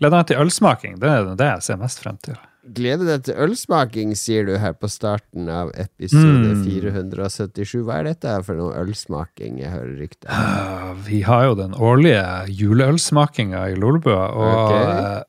[0.00, 0.98] Gleder meg til ølsmaking.
[1.02, 2.34] Det er det jeg ser mest frem til.
[2.74, 6.62] Gleder deg til ølsmaking, sier du her på starten av episode Mm.
[6.64, 7.82] 477.
[7.84, 9.58] Hva er dette for noe ølsmaking?
[9.60, 10.30] Jeg hører rykter.
[10.32, 14.72] Uh, vi har jo den årlige juleølsmakinga i Lolebua, og Ok.
[14.72, 15.22] uh,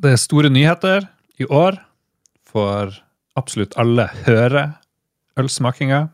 [0.00, 1.08] det er store nyheter
[1.38, 1.78] i år.
[2.48, 2.90] For
[3.36, 4.64] absolutt alle høre
[5.38, 6.08] ølsmakinga.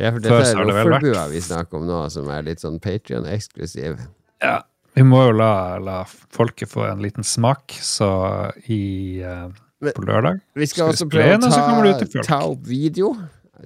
[0.00, 4.00] Ja, for dette er Loffelbua vi snakker om nå, som er litt sånn Patrion-eksklusiv.
[4.42, 4.62] Ja,
[4.94, 8.08] vi må jo la, la folket få en liten smak, så
[8.70, 9.48] i uh,
[9.82, 11.56] på lørdag Vi skal Skal vi prøve å ta,
[12.26, 13.08] ta opp video.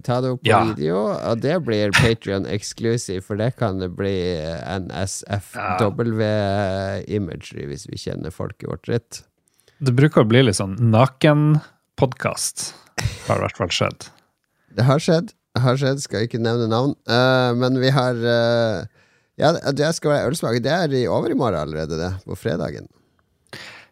[0.04, 0.60] Ta det opp på Ja.
[0.74, 4.12] video, og det blir Patrion exclusive, for det kan det bli
[4.84, 9.22] NSFW-imagery, hvis vi kjenner folket vårt rett.
[9.80, 12.74] Det bruker å bli litt sånn nakenpodkast,
[13.28, 14.00] har i hvert fall skjedd.
[14.76, 15.32] Det har skjedd.
[15.56, 16.92] Det har skjedd, skal ikke nevne navn.
[17.08, 18.84] Uh, men vi har eh,
[19.38, 20.62] Ja, det skal være ølsmak.
[20.64, 22.12] Det er i overmorgen allerede, det.
[22.24, 22.86] På fredagen.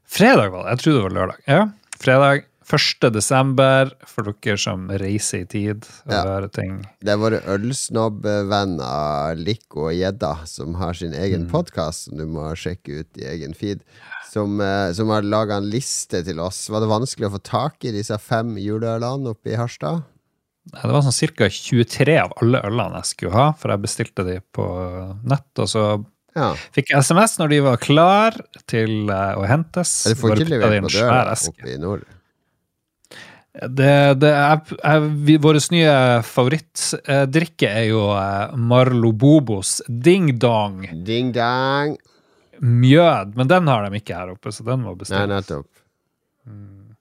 [0.09, 0.71] Fredag var det.
[0.75, 1.39] Jeg trodde det var lørdag.
[1.51, 1.62] Ja,
[2.01, 3.11] fredag 1.
[3.12, 6.23] desember, for dere som reiser i tid og Ja.
[6.24, 6.79] hører ting.
[7.05, 11.51] Det er våre ølsnobbvenner Lico og Gjedda som har sin egen Mm.
[11.51, 13.80] podkast, som du må sjekke ut i egen feed.
[14.33, 16.68] Som, eh, som har laga en liste til oss.
[16.71, 20.02] Var det vanskelig å få tak i disse fem juleølene oppe i Harstad?
[20.65, 21.48] Det var sånn ca.
[21.52, 24.65] 23 av alle ølene jeg skulle ha, for jeg bestilte de på
[25.29, 25.51] nett.
[25.60, 25.84] Og så
[26.34, 26.54] Ja.
[26.74, 29.93] fikk jeg SMS når de var klar til eh, å hentes.
[30.09, 32.06] Du får ikke levert på døra oppe i nord?
[33.54, 35.93] Det, det er, er, vi, Vår nye
[36.26, 41.95] favorittdrikke er jo eh, Marlo Bobos Ding Dong Ding Dong.
[42.59, 45.68] Mjød, men den har de ikke her oppe, så den må Nei, nettopp.
[46.49, 46.96] Mm.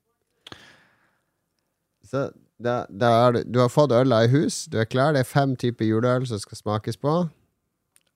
[2.09, 2.27] Så
[2.61, 5.13] da, da er, du, har fått øla i hus, du er klar.
[5.15, 7.15] Det er fem typer juleøl som skal smakes på.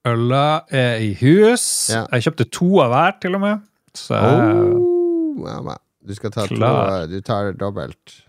[0.07, 1.65] Øla er i hus.
[1.91, 2.05] Ja.
[2.13, 3.65] Jeg kjøpte to av hver, til og med.
[3.97, 5.73] Så Oh.
[6.07, 6.55] Du skal ta to,
[7.11, 8.21] du tar dobbelt.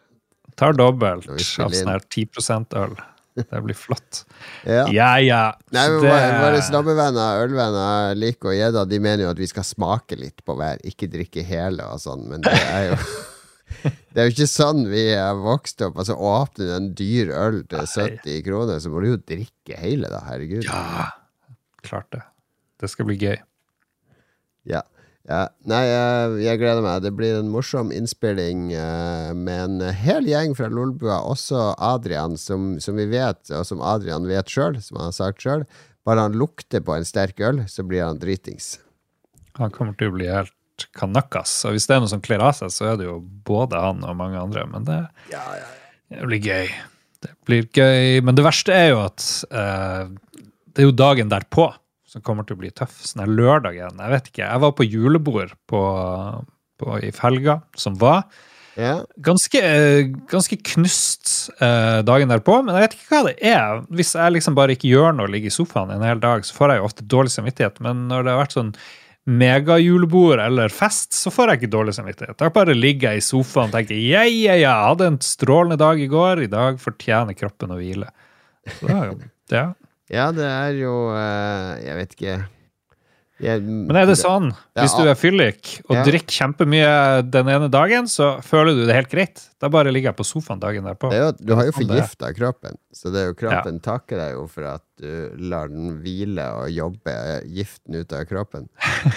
[0.59, 2.27] tar dobbelt av sånn her 10
[2.77, 2.97] øl.
[3.39, 4.25] Det blir flott.
[4.67, 4.89] Ja.
[4.91, 5.43] Ja, ja.
[5.73, 6.11] Nei, men det-
[6.43, 10.57] våre- snobbevenner, ølvenner, Lik og Gjedda, de mener jo at vi skal smake litt på
[10.59, 12.97] hver, ikke drikke hele og sånn, men det er jo
[14.13, 15.99] Det er jo ikke sånn vi er vokst opp.
[16.01, 20.11] Altså, Åpner du en dyr øl til 70 kroner, så må du jo drikke hele,
[20.11, 20.23] da.
[20.27, 20.67] Herregud.
[20.67, 21.11] Ja,
[21.87, 22.25] klart det.
[22.79, 23.37] Det skal bli gøy.
[24.69, 24.83] Ja.
[25.29, 25.45] ja.
[25.71, 27.05] Nei, jeg, gleder meg.
[27.07, 31.21] Det blir en morsom innspilling eh, med en hel gjeng fra Lolbua.
[31.31, 35.47] Også Adrian, som, som vi vet, og som Adrian vet sjøl, som han har sagt
[35.47, 35.67] sjøl.
[36.09, 38.79] Bare han lukter på en sterk øl, så blir han dritings.
[39.59, 40.55] Han kommer til å bli helt
[40.97, 41.55] kanakkas.
[41.67, 43.19] Og hvis det er noe som kler av seg, så er det jo
[43.49, 44.65] både han og mange andre.
[44.71, 45.01] Men det,
[45.33, 46.71] det blir gøy.
[47.25, 48.21] Det blir gøy.
[48.25, 50.11] Men det verste er jo at eh,
[50.75, 51.71] det er jo dagen derpå
[52.09, 52.95] som kommer til å bli tøff.
[53.05, 53.99] Sånn her lørdagen.
[54.01, 54.45] Jeg vet ikke.
[54.47, 55.81] Jeg var på julebord på,
[56.81, 58.25] på, i helga som var.
[58.79, 59.01] Ja.
[59.27, 63.83] Ganske, eh, ganske knust eh, dagen derpå, men jeg vet ikke hva det er.
[63.91, 66.55] Hvis jeg liksom bare ikke gjør noe og ligger i sofaen en hel dag, så
[66.55, 67.83] får jeg jo ofte dårlig samvittighet.
[67.85, 68.73] Men når det har vært sånn
[69.29, 72.39] megajulebord eller fest, så får jeg ikke dårlig samvittighet.
[72.41, 75.79] Da bare ligger jeg i sofaen og tenker ja, ja, ja, jeg hadde en strålende
[75.81, 78.09] dag i går, i dag fortjener kroppen å hvile.
[78.79, 78.89] Så
[79.53, 79.67] ja.
[80.13, 82.39] ja, det er jo eh, Jeg vet ikke
[83.41, 86.05] jeg, Men er det sånn, hvis du er fyllik og Ja.
[86.05, 89.45] drikker kjempemye den ene dagen, så føler du det helt greit.
[89.61, 91.11] Da bare ligger jeg på sofaen dagen derpå.
[91.11, 94.33] det er jo, Du har jo forgifta kroppen, så det er jo kroppen takker deg
[94.35, 97.15] jo for at du lar den hvile og jobbe
[97.47, 98.69] giften ut av kroppen.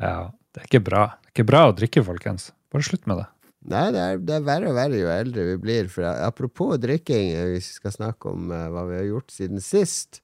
[0.00, 1.04] Ja, det er ikke bra.
[1.22, 2.48] Det er ikke bra å drikke, folkens.
[2.74, 3.26] Bare slutt med det.
[3.70, 5.86] Nei, det er, det er verre og verre jo eldre vi blir.
[5.88, 10.20] For apropos drikking, hvis vi skal snakke om eh, hva vi har gjort siden sist.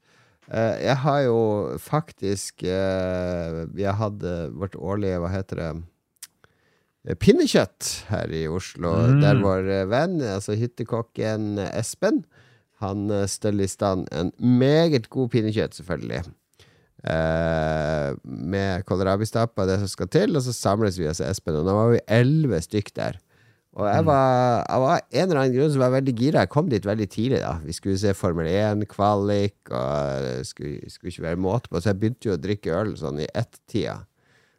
[0.51, 1.39] Eh, jeg har jo
[1.81, 4.25] faktisk Vi har hatt
[4.57, 5.71] vårt årlige, hva heter det
[7.07, 8.93] eh, Pinnekjøtt her i Oslo.
[9.15, 9.23] Mm.
[9.25, 12.25] Der vår eh, venn, altså hyttekokken Espen,
[12.81, 16.23] han steller i stand en meget god pinnekjøtt, selvfølgelig.
[17.01, 18.85] Eh, med
[19.57, 21.57] og det som skal til, og så samles vi hos Espen.
[21.57, 23.21] Og nå var vi elleve stykk der.
[23.81, 26.45] Og jeg var, var en eller annen grunn som var veldig gira.
[26.45, 27.41] Jeg kom dit veldig tidlig.
[27.41, 31.81] da Vi skulle se Formel 1-kvalik, og det skulle, skulle ikke være måte på.
[31.81, 34.03] Så jeg begynte jo å drikke øl sånn i ett-tida.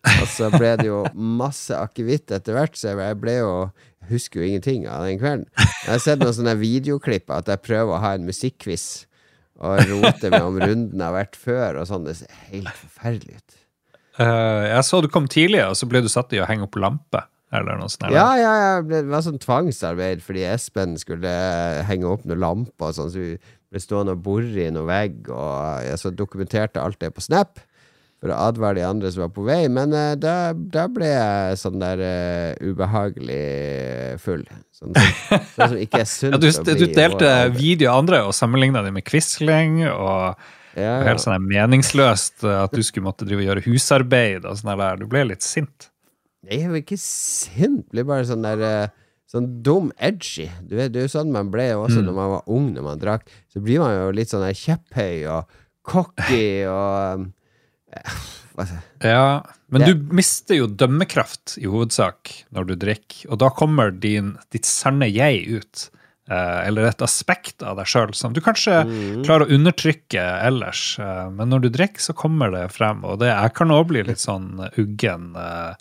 [0.02, 3.54] Og så ble det jo masse akevitt etter hvert, så jeg ble jo
[4.02, 5.46] Jeg husker jo ingenting av den kvelden.
[5.54, 9.06] Jeg har sett noen sånne videoklipp at jeg prøver å ha en musikkquiz
[9.62, 12.08] og rote med om runden har vært før, og sånn.
[12.08, 13.60] Det ser helt forferdelig ut.
[14.18, 16.80] Uh, jeg så du kom tidlig, og så ble du satt i å henge opp
[16.82, 17.22] lampe.
[17.52, 18.14] Eller noe sånt.
[18.16, 21.32] Ja, ja, ja, det var sånn tvangsarbeid fordi Espen skulle
[21.88, 23.34] henge opp noen lamper og sånn, så vi
[23.72, 27.60] ble stående og bore i noen vegg, og jeg så dokumenterte alt det på Snap.
[28.22, 29.64] for å advare de andre som var på vei.
[29.74, 34.44] Men uh, da, da ble jeg sånn der uh, ubehagelig full.
[34.78, 34.94] Sånn,
[35.56, 39.00] sånn som ikke er sunt Ja, du, du delte video av andre og sammenligna dem
[39.00, 39.82] med Quisling.
[39.90, 40.38] og
[40.78, 41.00] ja, ja.
[41.10, 44.46] Helt sånn meningsløst at du skulle måtte drive og gjøre husarbeid.
[44.46, 45.02] og sånn der.
[45.02, 45.90] Du ble litt sint.
[46.50, 48.88] Jeg er jo ikke sint, blir bare sånn der eh,
[49.32, 50.50] Sånn dum edgy.
[50.68, 52.06] Du vet, Det er jo sånn man ble også Mm.
[52.10, 53.30] når man var ung, når man drakk.
[53.54, 55.46] Så blir man jo litt sånn der kjepphøy og
[55.88, 57.30] cocky og
[57.94, 58.12] eh,
[58.52, 58.84] skal jeg-
[59.14, 59.42] Ja,
[59.72, 64.38] Men Det- du mister jo dømmekraft i hovedsak når du drikker, og da kommer din,
[64.52, 65.90] ditt sanne jeg ut.
[66.30, 69.24] Eh, eller et aspekt av deg sjøl som du kanskje Mm.
[69.24, 71.00] klarer å undertrykke ellers.
[71.00, 73.06] Eh, men når du drikker, så kommer det frem.
[73.06, 75.36] Og det, jeg kan òg bli litt sånn uggen.
[75.38, 75.74] Eh,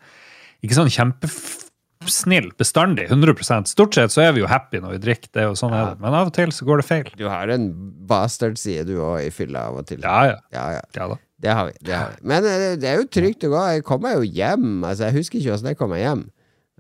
[0.61, 5.33] ikke sånn kjempesnill bestandig, 100% Stort sett så er vi jo happy når vi drikker,
[5.37, 6.03] det og sånn sånn er det.
[6.05, 7.11] Men av og til så går det feil.
[7.21, 7.71] Du har en
[8.11, 10.03] bastard, sier du òg i fylla av og til.
[10.05, 10.39] Ja, ja.
[10.57, 10.85] ja, ja.
[10.97, 11.21] ja da.
[11.41, 11.73] Det har vi.
[11.81, 12.29] Det har vi.
[12.29, 13.63] Men eh, det er jo trygt å gå.
[13.73, 14.85] Jeg kommer jo hjem.
[14.85, 16.27] Altså, jeg husker ikke åssen jeg kom meg hjem.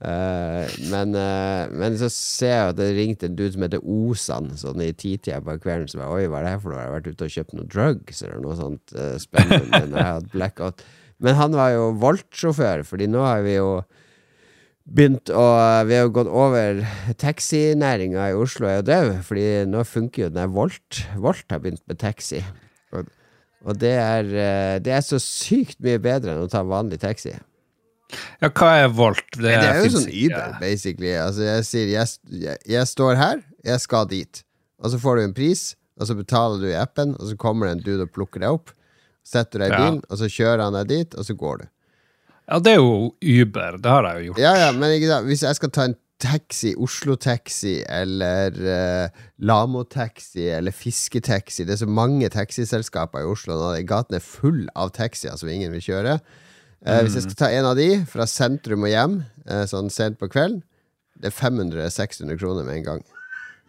[0.00, 4.48] Uh, men, uh, men så ser jeg at det ringte en dude som heter Osan,
[4.56, 5.90] sånn i titida på kvelden.
[5.92, 6.80] Så bare, Oi, hva er det her for noe?
[6.80, 10.14] Har jeg vært ute og kjøpt noe drugs eller noe sånt uh, spennende når jeg
[10.14, 10.84] hadde blackout?
[11.20, 13.80] Men han var jo Volt-sjåfør, fordi nå har vi jo
[14.90, 15.44] begynt å
[15.86, 16.80] Vi har jo gått over
[17.20, 21.02] Taxinæringa i Oslo er jo død, fordi nå funker jo den der Volt.
[21.20, 22.42] Volt har begynt med taxi.
[22.96, 23.06] Og,
[23.66, 27.36] og det er, eh, det er så sykt mye bedre enn å ta vanlig taxi.
[28.40, 29.28] Ja, hva er Volt?
[29.36, 30.08] Det er jo sånn.
[30.08, 31.12] Uber, basically.
[31.20, 34.42] Altså, jeg sier jeg, jeg, jeg står her, jeg skal dit.
[34.80, 35.64] Og så får du en pris,
[36.00, 38.56] og så betaler du i appen, og så kommer det en dude og plukker deg
[38.56, 38.72] opp.
[39.26, 41.66] Setter deg i bilen, og så kjører han deg dit, og så går du.
[42.50, 43.76] Ja, det er jo Uber.
[43.78, 44.40] Det har jeg jo gjort.
[44.42, 51.64] Ja, ja, men hvis jeg skal ta en taxi, Oslo-taxi eller uh, Lamo-taxi eller Fisketaxi
[51.64, 53.70] Det er så mange taxiselskaper i Oslo nå.
[53.88, 56.18] Gaten er full av taxier som ingen vil kjøre.
[56.80, 59.16] Eh, Hvis jeg skal ta en av de fra sentrum og hjem
[59.48, 60.62] uh, sånn sent på kvelden,
[61.20, 63.02] det er 500-600 kroner med en gang.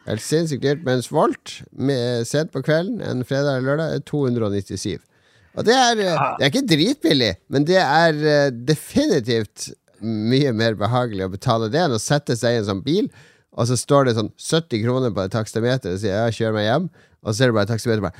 [0.07, 0.85] Helt sinnssykt dyrt.
[0.87, 5.01] Mens Volt, med, sent på kvelden en fredag eller lørdag, er 297.
[5.57, 9.69] Og det er, eh, det er ikke dritbillig, men det er eh, definitivt
[10.01, 13.09] mye mer behagelig å betale det enn å sette seg i en sånn bil,
[13.51, 16.67] og så står det sånn 70 kroner på et takstameter og sier ja, kjør meg
[16.69, 16.87] hjem,
[17.21, 18.15] og så er det bare takstameter bare,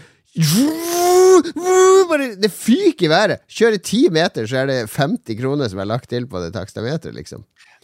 [2.39, 3.41] Det fyker i været!
[3.51, 7.15] Kjører ti meter, så er det 50 kroner som er lagt til på det takstameteret,
[7.17, 7.43] liksom.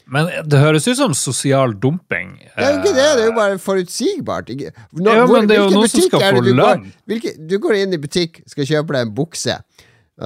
[0.09, 2.37] Men det høres ut som sosial dumping.
[2.55, 4.47] Det er jo ikke det, det er jo bare forutsigbart.
[4.53, 7.47] Nå, Ja, hvor- men det er jo noen som skal få du går- lønn.
[7.47, 9.57] du går inn i butikk, skal kjøpe deg en bukse.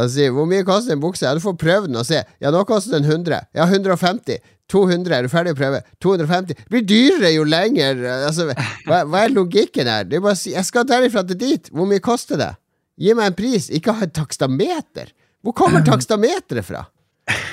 [0.08, 1.24] Sier, hvor mye koster en bukse?
[1.26, 2.24] Ja, du får prøve den og se.
[2.40, 3.42] Ja, nå koster den 100.
[3.54, 4.38] Ja, 150.
[4.70, 5.12] 200.
[5.18, 5.82] Er du ferdig å prøve?
[6.00, 6.56] 250.
[6.56, 7.98] Det blir dyrere jo lenger.
[8.28, 8.46] Altså,
[8.88, 10.06] hva, hva er logikken her?
[10.06, 11.70] Det er bare å si, jeg skal derifra til dit.
[11.74, 12.56] Hvor mye koster det?
[12.98, 13.68] Gi meg en pris.
[13.70, 15.12] Ikke ha et takstameter.
[15.44, 16.86] Hvor kommer takstameteret fra?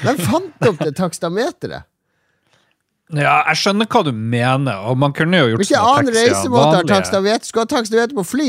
[0.05, 1.83] Hvem fant opp det takstameteret?
[3.16, 6.75] Ja, jeg skjønner hva du mener, og man kunne jo gjort Hvilken sånne annen reisemåte
[6.75, 7.49] har takstameter?
[7.49, 8.49] Skal ha takstameter på fly?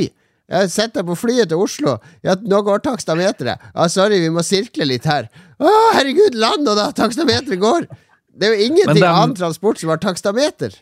[0.49, 1.95] Jeg sitter på flyet til Oslo.
[2.25, 3.61] Ja, nå går takstameteret.
[3.69, 5.29] Ja, sorry, vi må sirkle litt her.
[5.61, 6.89] Å, herregud, land nå da!
[6.97, 7.87] Takstameteret går!
[8.39, 10.75] Det er jo ingenting Men annen transport som har takstameter.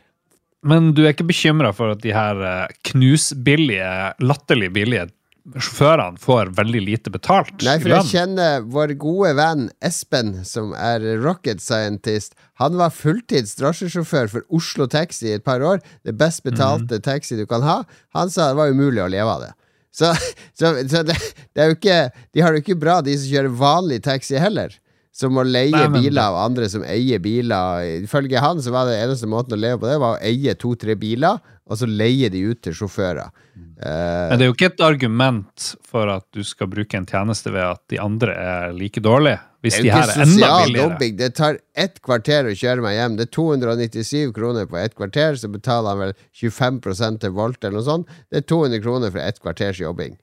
[0.68, 3.92] Men du er ikke bekymra for at de her eh, knusbillige,
[4.24, 5.08] latterlig billige
[5.56, 7.54] sjåførene får veldig lite betalt?
[7.64, 12.36] Nei, for jeg kjenner vår gode venn Espen, som er rocket scientist.
[12.60, 15.80] Han var fulltids drosjesjåfør for Oslo Taxi i et par år.
[16.04, 17.78] Det best betalte taxi du kan ha.
[18.18, 19.54] Han sa det var umulig å leve av det.
[19.98, 20.12] Så,
[20.60, 21.16] så, så det,
[21.56, 22.02] det er jo ikke
[22.36, 24.76] De har det jo ikke bra, de som kjører vanlig taxi heller.
[25.18, 27.88] Som må leie Nei, men- biler av andre som eier biler.
[28.04, 30.94] Ifølge han så var det eneste måten å leve på det, var å eie to-tre
[31.00, 33.28] biler, og så leier de ut til sjåfører.
[33.58, 37.52] Eh, Men det er jo ikke et argument for at du skal bruke en tjeneste
[37.54, 39.40] ved at de andre er like dårlige.
[39.66, 40.90] Hvis Det de her er enda billigere.
[40.90, 41.16] dumping.
[41.18, 43.18] Det tar ett kvarter å kjøre meg hjem.
[43.18, 47.80] Det er 297 kroner på ett kvarter, så betaler han vel 25% til Volt eller
[47.80, 48.08] noe sånt.
[48.32, 50.16] Det er 200 kroner for ett kvarters jobbing.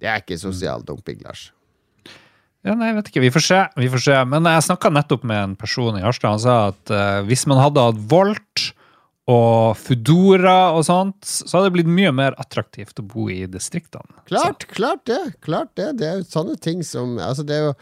[0.00, 1.52] Det er ikke sosial dumping, Lars.
[2.66, 3.22] Ja, nei, jeg vet ikke.
[3.22, 3.60] Vi får se.
[3.78, 4.16] Vi får se.
[4.32, 6.34] Men jeg snakka nettopp med en person i Harstad.
[6.34, 8.64] Han sa at uh, hvis man hadde hatt Volt
[9.28, 14.22] og Foodora og sånt, så hadde det blitt mye mer attraktivt å bo i distriktene.
[14.30, 15.20] Klart, klart det.
[15.44, 15.90] Klart det.
[16.00, 17.74] Det er jo sånne ting som Altså, det er jo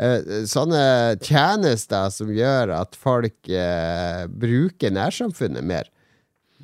[0.00, 0.84] eh, sånne
[1.20, 5.90] tjenester som gjør at folk eh, bruker nærsamfunnet mer.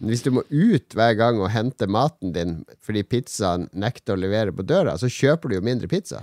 [0.00, 4.54] Hvis du må ut hver gang og hente maten din fordi pizzaen nekter å levere
[4.56, 6.22] på døra, så kjøper du jo mindre pizza.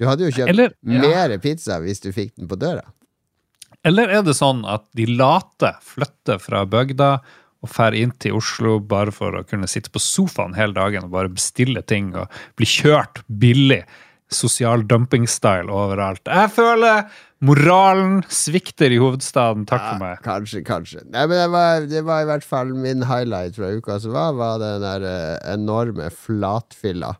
[0.00, 1.02] Du hadde jo kjøpt Eller- ja.
[1.04, 2.86] mer pizza hvis du fikk den på døra.
[3.86, 7.18] Eller er det sånn at de late flytter fra bygda
[7.64, 11.14] og drar inn til Oslo bare for å kunne sitte på sofaen hele dagen og
[11.16, 13.80] bare bestille ting og bli kjørt billig
[14.30, 16.20] sosial dumping-style overalt.
[16.28, 17.06] Jeg føler
[17.48, 19.64] moralen svikter i hovedstaden.
[19.70, 20.18] Takk for meg.
[20.26, 21.00] Kanskje, kanskje.
[21.08, 24.34] Nei, men det var, det var i hvert fall min highlight fra uka som var,
[24.36, 27.14] var den der eh, enorme flatfilla.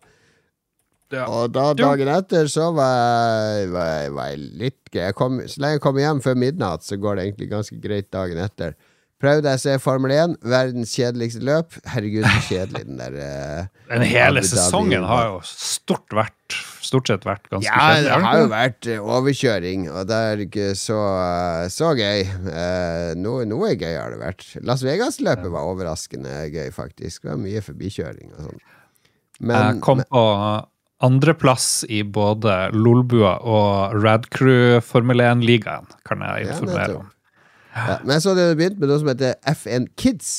[1.14, 1.24] Ja.
[1.32, 5.00] Og da dagen etter så var jeg, var jeg, var jeg litt gøy.
[5.06, 8.10] Jeg kom- Så lenge jeg kommer hjem før midnatt, så går det egentlig ganske greit
[8.12, 8.76] dagen etter.
[9.18, 11.74] Prøvde jeg å se Formel 1, verdens kjedeligste løp.
[11.90, 16.54] Herregud, så kjedelig den der uh, Den hele sesongen har jo stort, vært,
[16.86, 20.44] stort sett vært ganske Ja, kjedelig, det har jo vært eh, overkjøring, og det er
[20.46, 21.00] ikke så,
[21.74, 22.22] så gøy.
[22.46, 24.46] Uh, noe, noe gøy har det vært.
[24.62, 27.24] Las Vegas-løpet var overraskende gøy, faktisk.
[27.26, 28.66] Det var mye forbikjøring og sånn.
[29.50, 30.26] Jeg kom på
[31.02, 37.14] andreplass i både Lolbua og Radcrew Formel 1-ligaen, kan jeg informere om.
[37.78, 40.32] Ja, men jeg så det hadde begynt med noe som heter FN Kids.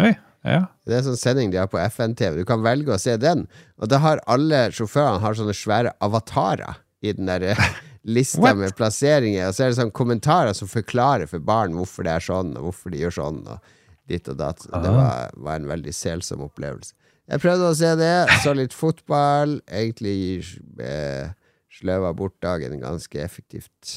[0.00, 0.64] Oi, ja.
[0.86, 2.40] Det er en sånn sending de har på FN-TV.
[2.40, 3.44] Du kan velge å se den.
[3.78, 7.68] Og da har alle sjåførene har sånne svære avatarer i den der eh,
[8.16, 8.58] lista What?
[8.58, 9.50] med plasseringer.
[9.50, 12.70] Og så er det sånne kommentarer som forklarer for barn hvorfor det er sånn, og
[12.70, 13.76] hvorfor de gjør sånn, og
[14.10, 14.64] ditt og datt.
[14.66, 16.96] Det var, var en veldig selsom opplevelse.
[17.30, 18.14] Jeg prøvde å se det.
[18.42, 19.60] Så litt fotball.
[19.70, 20.42] Egentlig
[20.82, 21.30] eh,
[21.72, 23.92] sløva bort dagen ganske effektivt.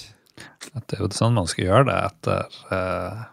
[0.75, 3.23] At det er jo sånn man skal gjøre det etter, uh,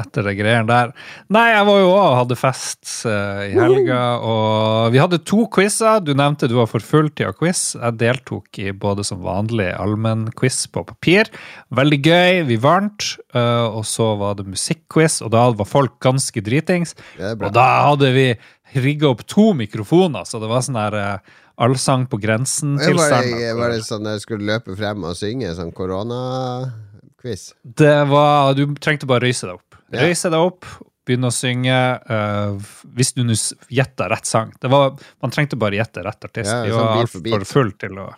[0.00, 0.92] etter det greiene der.
[1.34, 6.00] Nei, jeg var jo òg hadde fest uh, i helga, og vi hadde to quizer.
[6.04, 7.74] Du nevnte du var for full til å quiz.
[7.76, 11.28] Jeg deltok i både som vanlig allmennquiz på papir.
[11.76, 13.12] Veldig gøy, vi vant.
[13.36, 16.96] Uh, og så var det musikkquiz, og da var folk ganske dritings.
[17.18, 18.30] Og da hadde vi
[18.78, 23.32] rigga opp to mikrofoner, så det var sånn her eh, allsang på grensen-tilstand.
[23.36, 27.50] det, var det sånn jeg skulle løpe frem og synge, sånn koronaquiz?
[27.62, 29.76] Det var Du trengte bare røyse deg opp.
[29.90, 30.06] Ja.
[30.06, 30.68] Røyse deg opp,
[31.08, 31.78] begynne å synge.
[32.10, 33.24] uh, hvis du
[33.68, 34.54] gjetta rett sang.
[34.60, 36.50] Det var, man trengte bare gjette rett artist.
[36.50, 38.08] Ja, Vi sånn var altfor full til å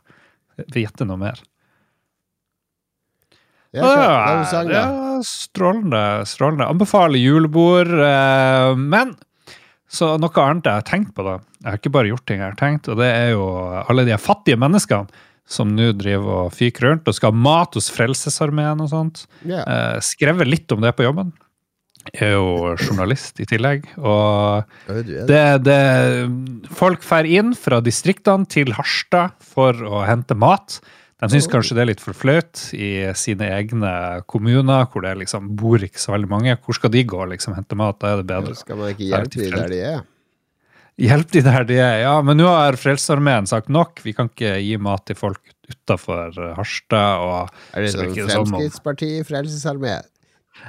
[0.77, 1.43] gjette noe mer.
[3.73, 3.89] Ja.
[3.89, 4.87] Er det ja,
[5.25, 6.27] strålende.
[6.29, 6.67] strålende.
[6.69, 7.89] Anbefaler julebord.
[7.89, 9.17] uh, men
[9.93, 11.37] så noe annet jeg har tenkt på, da.
[11.61, 13.45] Jeg har ikke bare gjort ting jeg har tenkt, og det er jo
[13.83, 15.23] alle de fattige menneskene
[15.53, 19.25] som nå driver og fyker rundt og skal ha mat hos Frelsesarmeen og sånt.
[19.45, 19.67] Yeah.
[19.67, 21.35] Eh, skrevet litt om det på jobben.
[22.11, 23.85] Jeg er jo journalist i tillegg.
[24.01, 24.65] Og
[25.29, 25.77] det, det
[26.75, 30.81] Folk drar inn fra distriktene til Harstad for å hente mat.
[31.23, 33.93] De syns kanskje det er litt for flaut i sine egne
[34.27, 36.57] kommuner, hvor det liksom bor ikke så veldig mange.
[36.65, 38.01] Hvor skal de gå og liksom hente mat?
[38.03, 38.57] Da er det bedre.
[38.59, 40.01] Skal man ikke hjelpe de der de er?
[41.03, 41.95] Hjelp de der de er.
[42.03, 44.03] Ja, men nå har Frelsesarmeen sagt nok.
[44.03, 47.23] Vi kan ikke gi mat til folk utafor Harstad.
[47.23, 50.01] Og Er det sånn Fremskrittspartiet, Frelsesarmé?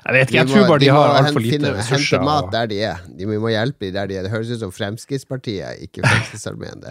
[0.06, 2.18] Jeg vet ikke, jeg må- tror bare de har må altfor lite finne- ressurser.
[2.18, 2.98] Hente mat der de er.
[3.20, 4.24] De må hjelpe de der de er.
[4.24, 6.84] Det høres ut som Fremskrittspartiet, ikke Frelsesarmeen.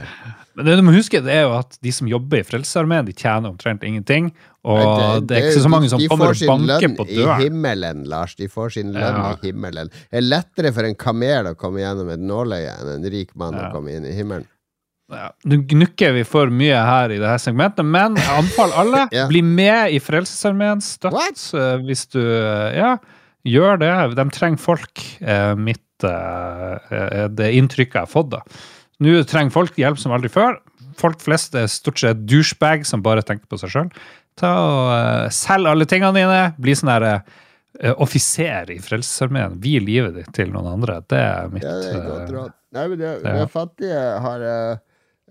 [0.54, 3.12] Men det du må huske, det er jo at de som jobber i Frelsesarmeen, de
[3.12, 4.32] tjener omtrent ingenting.
[4.64, 7.08] Og det, det, er ikke så mange som kommer og banker på døren.
[7.08, 8.34] de får sin lønn i himmelen, Lars.
[8.38, 9.32] De får sin lønn Ja.
[9.34, 9.88] i himmelen.
[10.10, 13.54] Det er lettere for en kamel å komme gjennom et nåløye enn en rik mann
[13.54, 14.46] å komme inn i himmelen.
[15.12, 19.02] Ja, Nå gnukker vi for mye her i det her segmentet, men jeg anbefaler alle
[19.12, 19.28] yeah.
[19.30, 20.80] bli med i Frelsesarmeen.
[20.84, 22.94] Støtt eh, hvis du eh, Ja,
[23.48, 23.92] gjør det.
[24.18, 25.02] De trenger folk.
[25.20, 28.42] eh, Mitt eh, Det inntrykket jeg har fått, da.
[29.02, 30.60] Nå trenger folk hjelp som aldri før.
[31.00, 33.88] Folk flest er stort sett douchebag som bare tenker på seg sjøl.
[34.38, 36.42] Ta og eh, Selg alle tingene dine.
[36.62, 39.58] Bli sånn her eh, offiser i Frelsesarmeen.
[39.64, 41.00] Vi livet ditt til noen andre.
[41.10, 42.56] Det er mitt Ja, det er godt råd.
[42.72, 44.46] Nei, men det, det, det fattige har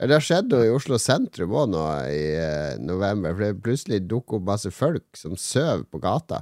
[0.01, 3.35] Det har skjedd noe i Oslo sentrum òg nå i eh, november.
[3.35, 6.41] For det plutselig dukker opp masse folk som sover på gata.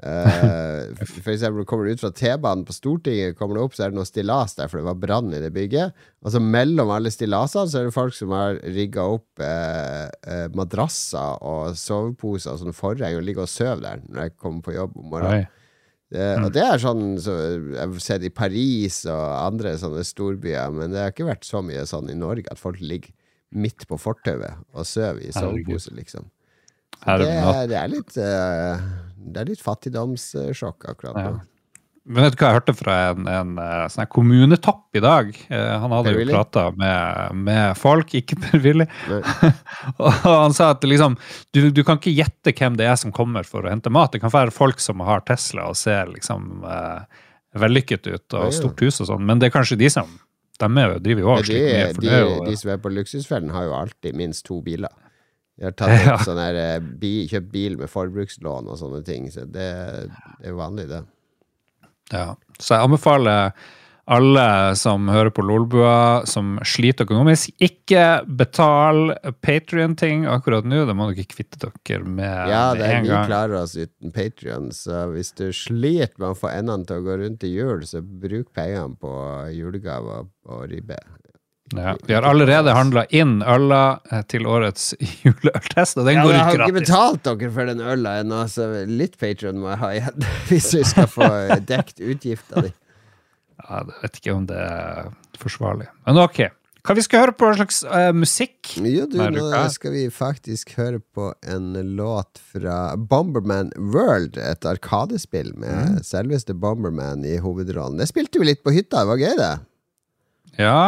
[0.00, 3.92] Uh, for eksempel kommer du ut fra T-banen på Stortinget, kommer du opp, så er
[3.92, 5.96] det noe stillas der, for det var brann i det bygget.
[6.24, 10.46] Og så mellom alle stillasene så er det folk som har rigga opp eh, eh,
[10.56, 14.78] madrasser og soveposer og sånne forheng og ligger og sover der når jeg kommer på
[14.78, 15.46] jobb om morgenen.
[15.46, 15.59] Oi.
[16.10, 20.72] Det, og det er sånn så Jeg har sett i Paris og andre sånne storbyer,
[20.74, 23.12] men det har ikke vært så mye sånn i Norge at folk ligger
[23.54, 26.26] midt på fortauet og sover i sovepose, liksom.
[27.00, 28.82] Det er det er, litt eh,
[29.16, 31.30] Det er litt fattigdomssjokk akkurat Ja.
[32.08, 35.34] Men vet du hva jeg hørte fra en, en en sånn kommunetopp i dag?
[35.52, 38.86] Eh, Han hadde jo prata med, med folk, ikke Per-Willy.
[40.00, 41.18] Og han sa at liksom,
[41.52, 44.14] du, du kan ikke gjette hvem det er som kommer for å hente mat.
[44.14, 47.20] Det kan være folk som har Tesla og ser liksom eh,
[47.60, 48.56] vellykket ut og ja.
[48.62, 50.08] stort hus og sånn, men det er kanskje de som
[50.60, 51.86] De er jo, driver jo også de, mye.
[52.00, 54.92] De, de som er på Luksusfellen, har jo alltid minst to biler.
[55.60, 56.16] De har tatt Ja.
[56.24, 59.70] sånn her, eh, bi, kjøpt bil med forbrukslån og sånne ting, så det,
[60.40, 61.04] det er jo vanlig, det.
[62.12, 62.34] Ja.
[62.60, 63.52] Så jeg anbefaler
[64.10, 69.12] alle som hører på Lolbua, som sliter økonomisk, ikke betal
[69.44, 70.80] Patrion-ting akkurat nå.
[70.88, 73.28] Det må dere kvitte dere med Ja, med det er, en vi gang.
[73.30, 77.20] klarer oss uten Patrion, så hvis du sliter med å få endene til å gå
[77.22, 79.14] rundt i jul, så bruk pengene på
[79.54, 80.98] julegaver og ribbe.
[81.76, 84.88] Ja, vi har allerede handla inn øla eh, til årets
[85.24, 86.40] juleøltest, og den Ja, går gratis.
[86.40, 89.90] jeg har ikke betalt dere for den øla ennå, så litt Patron må jeg ha
[89.98, 90.24] igjen.
[90.50, 91.28] Hvis vi skal få
[91.70, 92.72] dekt utgifta di.
[93.60, 95.86] Ja, jeg vet ikke om det er forsvarlig.
[96.08, 96.38] Men ok.
[96.80, 98.70] Hva vi skal høre på slags uh, musikk?
[98.80, 105.52] Jo, du, nå skal vi faktisk høre på en låt fra Bomberman World, et arkadespill
[105.60, 108.00] med selveste Bomberman i hovedrollen.
[108.00, 109.52] Det spilte vi litt på hytta, det var gøy, det.
[110.56, 110.80] Ja,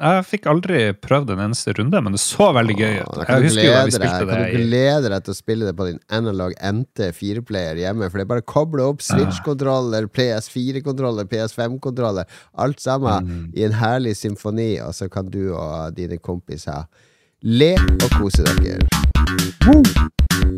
[0.00, 3.18] jeg fikk aldri prøvd en eneste runde, men det så veldig gøy ut.
[3.28, 5.74] Jeg husker jo da vi deg, spilte kan du glede deg til å spille det
[5.76, 8.08] på din analog NT 4-player hjemme.
[8.08, 12.24] For det er bare å koble opp Switch-kontroller, PS4-kontroller, PS5-kontroller,
[12.64, 13.52] alt sammen Mm.
[13.54, 16.88] i en herlig symfoni, og så kan du og dine kompiser
[17.42, 18.80] le og kose dere.
[19.68, 20.51] Oh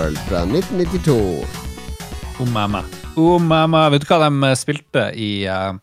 [0.00, 1.44] World fra 1992.
[2.40, 2.80] Oh mamma.
[3.20, 3.82] Oh mamma.
[3.92, 5.74] Vet du hva de spilte i uh,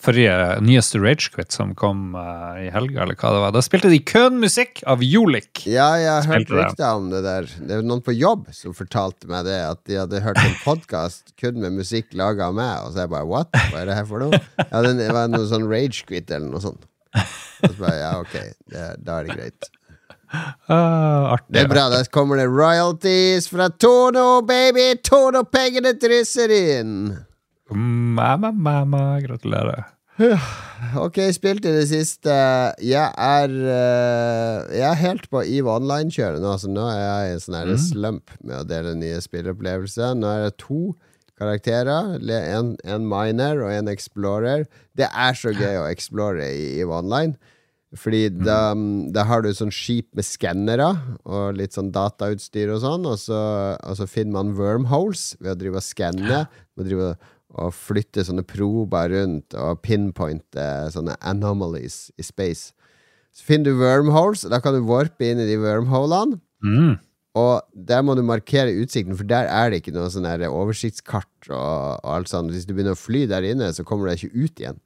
[0.00, 0.32] forrige
[0.64, 3.52] nyeste Ragequit som kom uh, i helga, eller hva det var?
[3.52, 5.66] Da spilte de kun musikk av Jolik.
[5.68, 7.50] Ja, jeg har hørt Spilte rykter om det der.
[7.52, 11.34] Det var noen på jobb som fortalte meg det, at de hadde hørt en podkast
[11.42, 13.52] kun med musikk laga av meg, og så er jeg bare what?
[13.74, 14.44] Hva er det her for noe?
[14.62, 16.88] Ja, det var noe sånn Ragequit eller noe sånt.
[17.12, 18.38] Og så bare, ja, ok,
[18.72, 19.74] det, da er det greit.
[20.32, 21.54] Ah, artig.
[21.54, 21.88] Det er bra.
[21.92, 24.94] Da kommer det royalties fra Tono, baby!
[25.06, 26.96] Tono-pengene drysser inn!
[27.70, 29.20] Mamma, mamma.
[29.24, 29.86] Gratulerer.
[31.00, 32.32] Ok, spilt i det siste.
[32.84, 36.54] Jeg er eh, Jeg er helt på EVE Online-kjøret nå.
[36.60, 37.82] Så nå er jeg i en sånn mm.
[37.88, 40.16] slump med å dele nye spilleopplevelser.
[40.18, 40.94] Nå er det to
[41.36, 42.16] karakterer.
[42.20, 44.64] En, en miner og en explorer.
[44.96, 47.36] Det er så gøy å explore i EVE Online.
[47.96, 48.74] Fordi da,
[49.14, 50.90] da har du sånn skip med skannere
[51.24, 53.40] og litt sånn datautstyr og sånn, og så,
[53.76, 56.44] og så finner man wormholes ved å drive og skanne.
[56.44, 57.16] Ja.
[57.56, 62.74] og flytte sånne prober rundt og pinpointe sånne anomalies i space.
[63.32, 66.40] Så finner du wormholes, og da kan du warpe inn i de wormholene.
[66.64, 66.96] Mm.
[67.36, 72.00] Og der må du markere utsikten, for der er det ikke noe sånn oversiktskart og,
[72.00, 72.52] og alt sånt.
[72.54, 74.80] Hvis du begynner å fly der inne, så kommer du deg ikke ut igjen.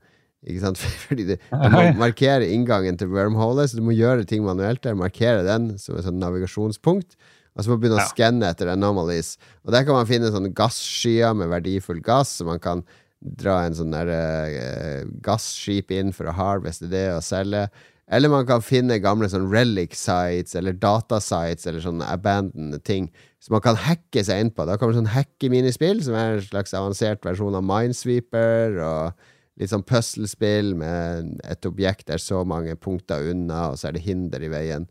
[0.47, 0.81] Ikke sant?
[1.09, 4.97] Fordi du, må markere inngangen til wormholet, så du må gjøre ting manuelt der.
[4.99, 7.19] Markere den som et sånn navigasjonspunkt.
[7.57, 8.09] Og så må du begynne å Ja.
[8.09, 9.35] skanne etter anomalies.
[9.67, 12.85] Og der kan man finne sånne gasskyer med verdifull gass, så man kan
[13.21, 17.67] dra en sånn der eh, gasskip inn for å harveste det og selge.
[18.11, 23.55] Eller man kan finne gamle sånn relic sites eller datasites eller sånne abandoned ting som
[23.55, 24.65] man kan hacke seg inn på.
[24.67, 28.81] Da kommer sånn hacke-minispill, som er en slags avansert versjon av Minesweeper.
[28.83, 29.29] Og
[29.61, 34.07] litt sånn puslespill med et objekt der så mange punkter unna, og så er det
[34.07, 34.89] hinder i veien.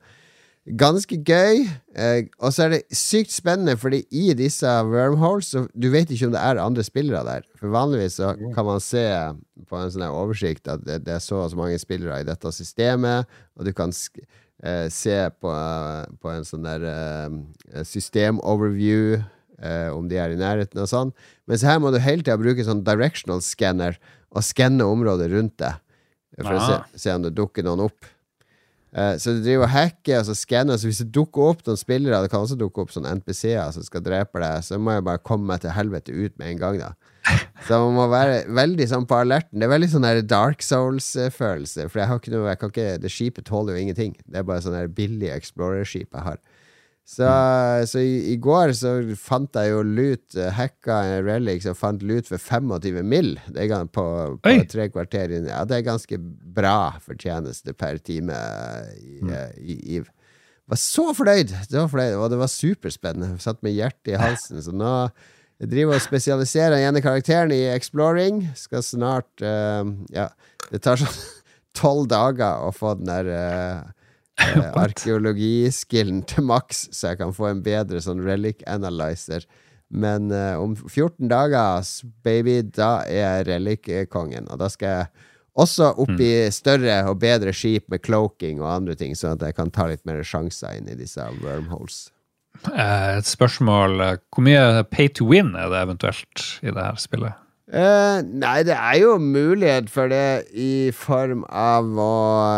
[0.77, 1.63] Ganske gøy.
[1.97, 6.27] Eh, og så er det sykt spennende, fordi i disse wormholes så Du vet ikke
[6.27, 7.47] om det er andre spillere der.
[7.57, 9.05] For vanligvis så kan man se
[9.69, 12.51] på en sånn oversikt at det, det er så og så mange spillere i dette
[12.53, 13.25] systemet,
[13.57, 15.55] og du kan eh, se på,
[16.21, 21.15] på en sånn der eh, systemoverview eh, om de er i nærheten og sånn.
[21.49, 23.97] Mens her må du hele tida bruke sånn directional scanner
[24.31, 25.79] og skanne området rundt deg.
[26.39, 26.85] For å se, Ah.
[26.95, 28.05] se om det dukker noen opp.
[28.89, 30.77] Uh, så du driver og hacker og så skanner.
[30.79, 33.83] Så hvis det dukker opp noen spillere, det kan også dukke opp sånne NPC-er som
[33.85, 36.79] skal drepe deg, så må jeg bare komme meg til helvete ut med en gang,
[36.79, 36.93] da.
[37.67, 39.59] Så man må være veldig sånn på alerten.
[39.59, 41.89] Det er veldig sånn der Dark Souls-følelse.
[41.89, 44.15] For jeg har ikke noe jeg kan ikke, Det skipet tåler jo ingenting.
[44.25, 46.39] Det er bare sånn billig Explorer-skip jeg har.
[47.09, 47.25] Så,
[47.89, 52.03] så i, i går så fant jeg jo lut, eh, hacka en relic som fant
[52.05, 53.31] lut for 25 mill.
[53.49, 54.05] Det er på,
[54.43, 55.47] på tre kvarter inn.
[55.49, 58.37] Ja, det er ganske bra fortjeneste per time
[59.01, 60.13] i, eh, i EVE.
[60.69, 61.55] Var så fornøyd!
[61.65, 63.31] Det var fornøyd, og det var superspennende.
[63.39, 64.61] Jeg Satt med hjertet i halsen.
[64.61, 64.93] Så nå
[65.59, 68.43] jeg driver og spesialiserer den ene karakteren i exploring.
[68.55, 69.81] Skal snart uh,
[70.13, 70.29] Ja,
[70.69, 71.17] det tar sånn
[71.79, 73.89] tolv dager å få den der eh,
[74.45, 79.45] eh, arkeologiskillen til maks, så jeg kan få en bedre sånn relic analyzer.
[79.89, 81.81] Men eh, om 14 dager,
[82.25, 84.49] baby, da er jeg relic-kongen.
[84.53, 85.27] Og da skal jeg
[85.59, 89.57] også opp i større og bedre skip med cloaking og andre ting, sånn at jeg
[89.57, 92.07] kan ta litt mer sjanser inn i disse wormholes.
[92.73, 96.97] Eh, Et spørsmål eh, Hvor mye pay to win er det eventuelt i det her
[96.99, 97.37] spillet?
[97.69, 102.13] Eh, nei, det er jo mulighet for det i form av å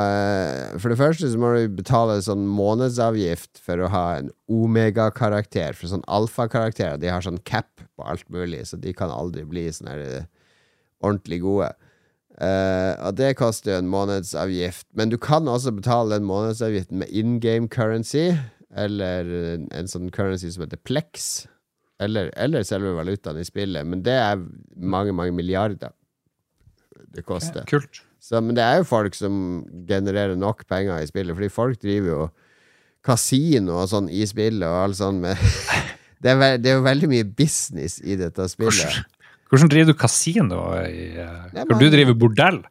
[0.07, 5.75] eh, For det første så må du betale sånn månedsavgift for å ha en omega-karakter.
[5.75, 9.67] For sånn alfa-karakterer De har sånn cap på alt mulig, så de kan aldri bli
[9.75, 10.29] sånn eh,
[11.03, 11.73] ordentlig gode.
[12.41, 14.87] Uh, og det koster jo en månedsavgift.
[14.97, 18.31] Men du kan også betale den månedsavgiften med in game currency,
[18.71, 21.43] eller en, en sånn currency som heter Plex.
[22.01, 24.39] Eller, eller selve valutaen i spillet, men det er
[24.81, 25.91] mange, mange milliarder
[27.13, 27.65] det koster.
[27.69, 27.99] Kult.
[28.21, 29.35] Så, men det er jo folk som
[29.89, 32.25] genererer nok penger i spillet, fordi folk driver jo
[33.05, 35.39] kasino og sånn i spillet og alt sånt med
[36.21, 38.77] det, er, ve- det er jo veldig mye business i dette spillet.
[38.77, 39.07] Hvordan,
[39.51, 40.59] hvordan driver du kasino?
[40.85, 42.61] I, eh, Nei, men- du driver bordell?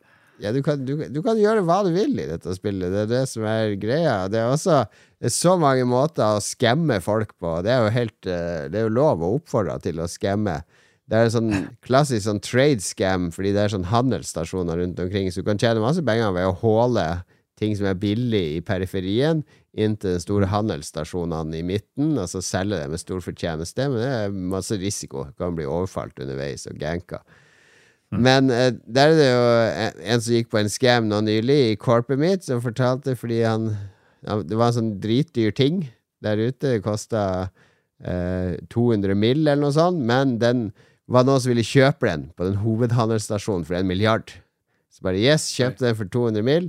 [0.40, 2.92] Ja, du kan, du, du kan gjøre hva du vil i dette spillet.
[2.92, 4.24] Det er det som er greia.
[4.33, 4.83] Det er også
[5.20, 7.59] det er så mange måter å skamme folk på.
[7.66, 10.62] Det er jo helt eh, Det er jo lov å oppfordre til å skamme.
[11.11, 11.53] Det er en sånn
[11.85, 15.83] klassisk sånn trade scam, fordi det er sånn handelsstasjoner rundt omkring, så du kan tjene
[15.83, 17.05] masse penger ved å håle
[17.61, 19.42] ting som er billig i periferien,
[19.76, 23.90] inn til de store handelsstasjonene i midten, og så selge det med stor fortjeneste.
[23.90, 25.26] Men det er masse risiko.
[25.29, 27.20] Du kan bli overfalt underveis og ganka.
[28.11, 31.59] Men uh, der er det jo en, en som gikk på en scam nå nylig
[31.68, 33.70] i korpet mitt, som fortalte fordi han
[34.27, 35.85] ja, Det var en sånn dritdyr ting
[36.20, 36.75] der ute.
[36.77, 39.46] Det kosta uh, 200 mill.
[39.46, 40.68] eller noe sånt, men den
[41.11, 44.35] var noen som ville kjøpe den på den hovedhandelsstasjonen for en milliard.
[44.90, 46.68] Så bare yes, kjøpte den for 200 mill.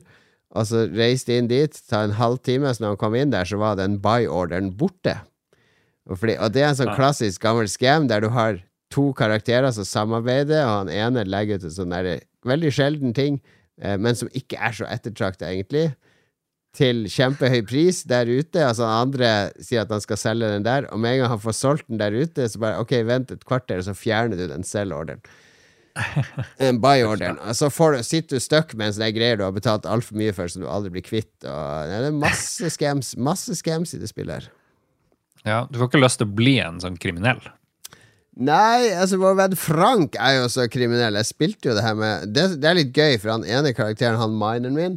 [0.52, 3.60] Og så reiste inn dit, ta en halvtime, så når han kom inn der, så
[3.62, 5.18] var den buy-orderen borte.
[6.10, 8.60] Og, fordi, og det er en sånn klassisk gammel scam der du har
[8.92, 11.98] to karakterer som samarbeider, og han ene legger ut en sånn
[12.48, 13.42] veldig sjelden ting,
[13.82, 15.92] eh, men som ikke er så ettertrakta, egentlig,
[16.78, 18.64] til kjempehøy pris der ute.
[18.64, 21.44] Altså han andre sier at han skal selge den der, og med en gang han
[21.44, 24.48] får solgt den der ute, så bare ok, vent et kvarter, og så fjerner du
[24.52, 25.24] den sell-orderen.
[26.64, 27.40] En buy-orderen.
[27.58, 30.48] Så får sitter du stuck med en sånn greier du har betalt altfor mye for,
[30.48, 31.34] som du aldri blir kvitt.
[31.44, 34.52] Og, det er masse scams, masse scams i det spillet her.
[35.44, 37.42] Ja, Du får ikke lyst til å bli en sånn kriminell?
[38.39, 41.17] Nei, altså vår venn Frank er jo så kriminell.
[41.20, 44.20] Jeg spilte jo det her med Det, det er litt gøy, for han ene karakteren,
[44.22, 44.96] han mineren min,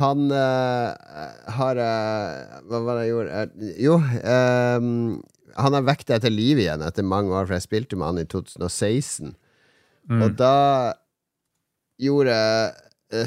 [0.00, 1.20] han eh,
[1.54, 3.42] har eh, Hva var det jeg gjorde?
[3.44, 4.88] Eh, jo, ehm,
[5.54, 8.26] han har vekket til liv igjen etter mange år, for jeg spilte med han i
[8.26, 9.36] 2016.
[10.18, 10.56] Og da
[12.02, 12.34] gjorde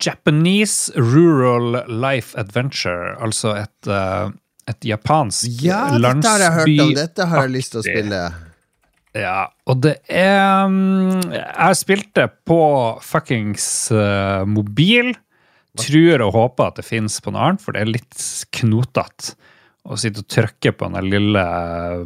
[0.00, 4.32] Japanese Rural Life Adventure, altså et, eh,
[4.70, 6.94] et japansk Ja, dette har jeg hørt om.
[7.02, 8.24] Dette har jeg lyst til å spille.
[9.14, 12.58] Ja, og det er mm, Jeg spilte på
[13.04, 15.14] fuckings uh, mobil.
[15.78, 19.34] Tror og håper at det finnes på noe annet, for det er litt knotete
[19.84, 22.04] å sitte og trykke på den lille eh,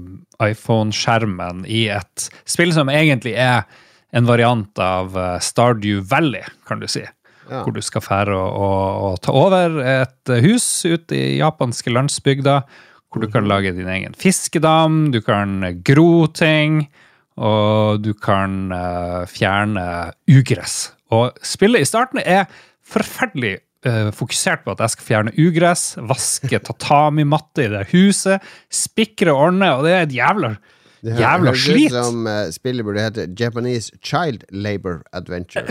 [0.49, 3.69] iPhone-skjermen i et spill som egentlig er
[4.17, 7.05] en variant av eh, Stardew Valley, kan du si.
[7.49, 7.63] Ja.
[7.63, 12.59] Hvor du skal fære og, og, og ta over et hus ute i japanske landsbygda.
[13.09, 16.83] Hvor du kan lage din egen fiskedam, du kan gro ting,
[17.39, 19.87] og du kan eh, fjerne
[20.29, 20.91] ugress.
[21.15, 22.45] Og spillet i starten er
[22.89, 29.33] forferdelig uh, fokusert på at jeg skal fjerne ugress, vaske tatami-matte i det huset, spikre
[29.35, 30.55] og ordne, og det er et jævla
[31.05, 31.93] Det hø- Jævla høres slit.
[31.93, 35.67] ut som uh, spillet burde hete Japanese Child Labor Adventure.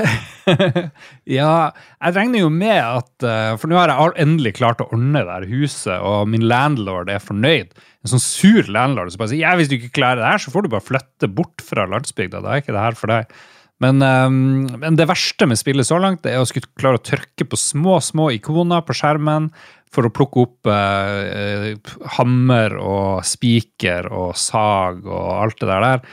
[1.28, 5.26] Ja, jeg regner jo med at uh, For nå har jeg endelig klart å ordne
[5.28, 7.76] det her huset, og min landlord er fornøyd.
[8.06, 10.54] En sånn sur landlord som bare sier ja, hvis du ikke klarer det her, så
[10.54, 12.40] får du bare flytte bort fra landsbygda.
[12.46, 13.38] Da er ikke det her for deg.
[13.84, 14.38] Men, um,
[14.82, 17.60] men det verste med spillet så langt det er å skulle klare å trykke på
[17.62, 19.52] små små ikoner på skjermen
[19.94, 26.08] for å plukke opp eh, eh, hammer og spiker og sag og alt det der.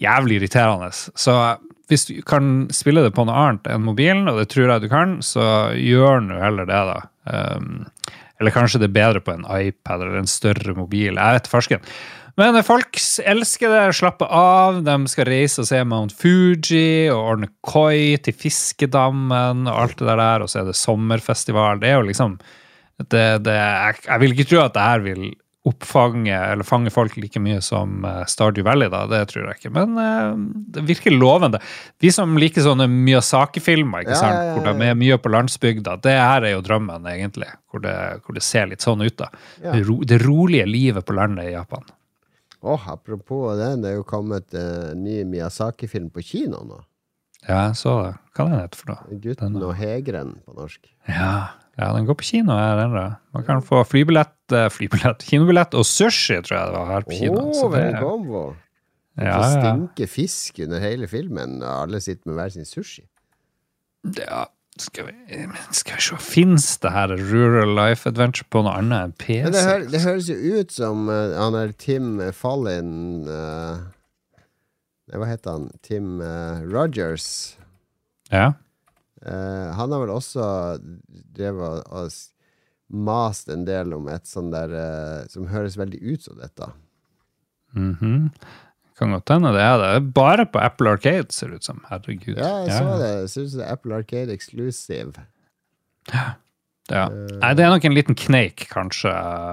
[0.00, 0.90] Jævlig irriterende.
[0.92, 1.36] Så
[1.90, 4.90] hvis du kan spille det på noe annet enn mobilen, og det tror jeg du
[4.92, 7.00] kan, så gjør nå heller det, da.
[7.30, 7.84] Um,
[8.40, 11.18] eller kanskje det er bedre på en iPad eller en større mobil.
[11.18, 11.82] Jeg vet farsken.
[12.38, 12.96] Men folk
[13.28, 14.78] elsker det, slapper av.
[14.86, 20.16] De skal reise og se Mount Fuji og ordne koi til fiskedammen og alt det
[20.22, 21.82] der, og så er det sommerfestival.
[21.82, 22.38] Det er jo liksom
[23.08, 25.30] det, det, jeg, jeg vil ikke tro at det her vil
[25.68, 29.02] oppfange eller fange folk like mye som eh, Stardew Valley, da.
[29.10, 29.72] Det tror jeg ikke.
[29.76, 30.32] Men uh,
[30.72, 31.60] det virker lovende.
[32.00, 34.38] Vi som liker sånne Miyazaki-filmer, ikke Ja, sant?
[34.38, 37.50] ja, ja, hvor de er mye på landsbygda, det her er jo drømmen, egentlig.
[37.70, 39.28] Hvor det, hvor det ser litt sånn ut, da.
[39.60, 41.84] Det, ro, det rolige livet på landet i Japan.
[42.64, 46.80] Åh, apropos det, det er jo kommet uh, ny Miyazaki-film på kino nå.
[47.46, 48.16] Ja, jeg så det.
[48.36, 49.20] Hva er den heter for noe?
[49.22, 50.88] Gutten og hegren på norsk.
[51.08, 51.30] Ja,
[51.80, 53.04] ja, den går på kino her ennå.
[53.34, 57.16] Man kan få flybillett, eh, flybillett, kinobillett og sushi, tror jeg det var her på
[57.16, 57.40] kino.
[57.48, 58.42] Oh, så det- kombo!
[59.16, 59.50] ja, Det ja.
[59.56, 63.02] stinker fisk under hele filmen, og alle sitter med hver sin sushi.
[64.16, 64.44] Ja,
[64.80, 65.14] skal vi,
[65.76, 69.50] skal vi se Fins det her Rural Life Adventure på noe annet enn PC?
[69.52, 73.82] Det, hø det høres jo ut som uh, han er Tim Fallin uh,
[75.12, 75.66] Hva heter han?
[75.84, 77.58] Tim uh, Rogers.
[78.30, 78.52] Ja.
[79.26, 80.44] Eh, han har vel også
[81.36, 82.20] drevet og,
[82.90, 86.72] mast en del om et sånt der uh, Som høres veldig ut som dette.
[87.76, 88.32] mhm.
[88.98, 89.92] Kan godt hende det er det.
[89.94, 91.78] Det Bare på Apple Arcade, ser det ut som.
[91.88, 92.36] Herregud.
[92.36, 93.12] Ja, jeg så det.
[93.22, 95.24] Jeg synes det er Apple Arcade Exclusive.
[96.90, 97.06] Ja.
[97.08, 99.12] Nei, det er nok en liten kneik, kanskje.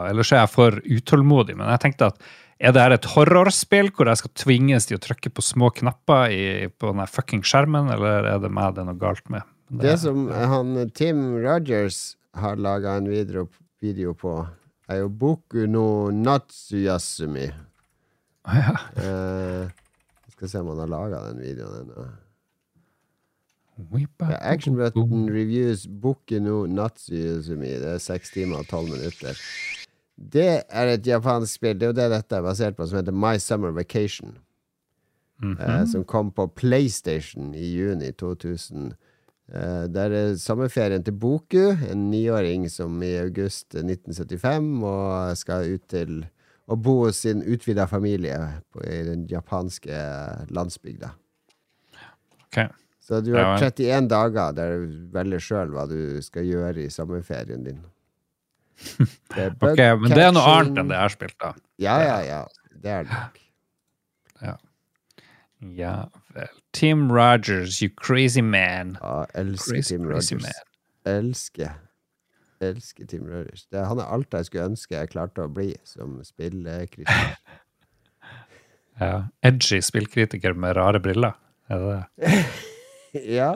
[0.10, 1.56] Ellers er jeg for utålmodig.
[1.56, 2.20] Men jeg tenkte at
[2.58, 6.34] er det her et horrorspill hvor jeg skal tvinges til å trykke på små knapper
[6.34, 9.46] i, på den fucking skjermen, eller er det meg det er noe galt med?
[9.68, 13.48] Det som han Tim Rogers har laga en video,
[13.82, 14.48] video på,
[14.88, 17.50] er jo Boku no Natsuyasumi.
[18.48, 18.78] ja.
[18.96, 19.70] Eh,
[20.32, 22.08] skal se om han har laga den videoen ennå.
[23.78, 27.76] Ja, Action Button Reviews Boku no Natsuyasumi.
[27.82, 29.38] Det er seks timer og tolv minutter.
[30.18, 31.78] Det er et japansk spill.
[31.78, 34.38] Det er jo det dette er basert på, som heter My Summer Vacation.
[35.42, 35.58] Mhm.
[35.60, 38.96] eh, som kom på PlayStation i juni 2000.
[39.48, 45.86] Eh, der er sommerferien til Boku, en niåring som i august 1975 og skal ut
[45.92, 46.26] til
[46.68, 48.36] å bo hos sin utvida familie
[48.74, 50.02] på, i den japanske
[50.52, 51.14] landsbygda.
[52.50, 52.68] Okay.
[53.00, 57.64] Så du har 31 dager der du velger sjøl hva du skal gjøre i sommerferien
[57.64, 57.80] din.
[59.34, 61.56] Det Ok, men det er noe annet enn det jeg har spilt, da.
[61.82, 62.42] Ja, ja, ja.
[62.78, 63.40] Det er det nok.
[64.44, 64.58] Ja
[65.62, 66.12] vel.
[66.78, 68.98] Tim Rogers, you crazy man.
[69.02, 70.46] Ja, elsker Crazy, Tim Rogers.
[71.10, 71.72] Elsker.
[72.62, 73.66] Elsker Tim Rogers.
[73.72, 77.08] Det, han er alt jeg skulle ønske jeg klarte å bli som spillkritiker.
[78.98, 79.28] Ja.
[79.46, 81.36] Edgy spillkritiker med rare briller.
[81.70, 82.40] Er det det?
[83.38, 83.52] ja.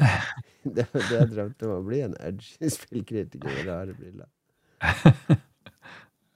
[0.61, 2.01] Det var det jeg drømte om å bli.
[2.05, 4.29] En edgy spillkritiker med rare briller.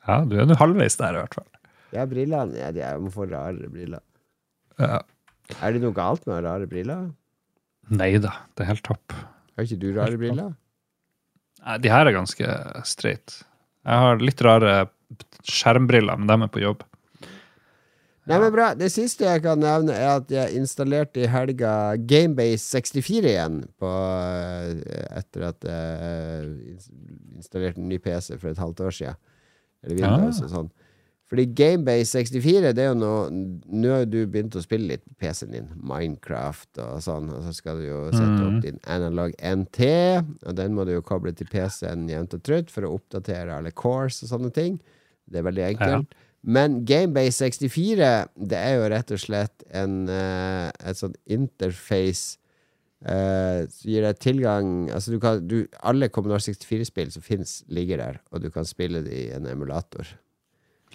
[0.06, 1.48] Ja, du er nå halvveis der, i hvert fall.
[1.96, 4.04] Ja, brillene ja, jeg må få rarere briller.
[4.78, 5.00] Ja.
[5.62, 7.10] Er det noe galt med å ha rare briller?
[7.94, 9.14] Nei da, det er helt topp.
[9.56, 10.56] Har ikke du rare briller?
[11.62, 13.40] Nei, de her er ganske straight.
[13.86, 14.76] Jeg har litt rare
[15.46, 16.84] skjermbriller, men de er på jobb.
[18.26, 18.72] Nei, men bra.
[18.74, 23.60] Det siste jeg kan nevne, er at jeg installerte i helga Gamebase 64 igjen.
[23.78, 23.92] På,
[24.26, 24.80] eh,
[25.20, 26.80] etter at jeg
[27.38, 29.22] installerte en ny PC for et halvt år siden.
[29.86, 30.48] Eller Windows ja.
[30.48, 30.72] og sånn.
[31.26, 35.02] Fordi Gamebase 64, det er jo noe Nå har jo du begynt å spille litt
[35.08, 35.72] på PC-en din.
[35.82, 37.32] Minecraft og sånn.
[37.34, 38.46] Og så skal du jo sette Mhm.
[38.58, 39.88] opp din analog NT,
[40.46, 43.72] og den må du jo koble til PC-en jevnt og trutt for å oppdatere alle
[43.72, 44.80] cores og sånne ting.
[45.28, 46.14] Det er veldig enkelt.
[46.44, 52.38] Men Gamebase 64, det er jo rett og slett en, uh, et sånt interface
[53.06, 57.98] Uh, som gir deg tilgang Altså du kan, du, Alle Commodore 64-spill som fins, ligger
[57.98, 60.08] der, og du kan spille det i en emulator.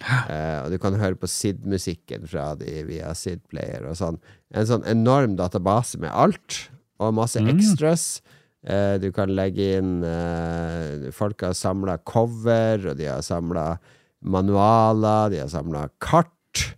[0.01, 4.17] Eh, og du kan høre på SID-musikken fra de via SID-player og sånn.
[4.53, 7.49] En sånn enorm database med alt, og masse Mm.
[7.55, 8.21] extras.
[8.61, 13.79] Uh, du kan legge inn uh, Folk har samla cover, og de har samla
[14.21, 16.75] manualer, de har samla kart.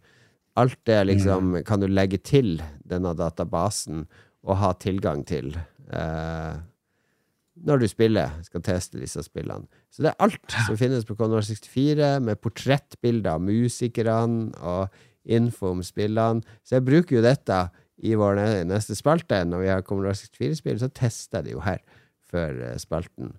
[0.56, 4.06] Alt det liksom kan du legge til denne databasen
[4.46, 5.50] og ha tilgang til
[5.92, 6.54] eh,
[7.54, 9.68] når du spiller, skal teste disse spillene.
[9.94, 15.72] Så det er alt som finnes på Commodore 64, med portrettbilder av musikerne og info
[15.76, 16.44] om spillene.
[16.66, 17.60] Så jeg bruker jo dette
[18.04, 19.44] i vår neste spalte.
[19.46, 21.84] Når vi har Commodore 64-spill, så tester jeg det jo her
[22.34, 23.36] før eh, spalten.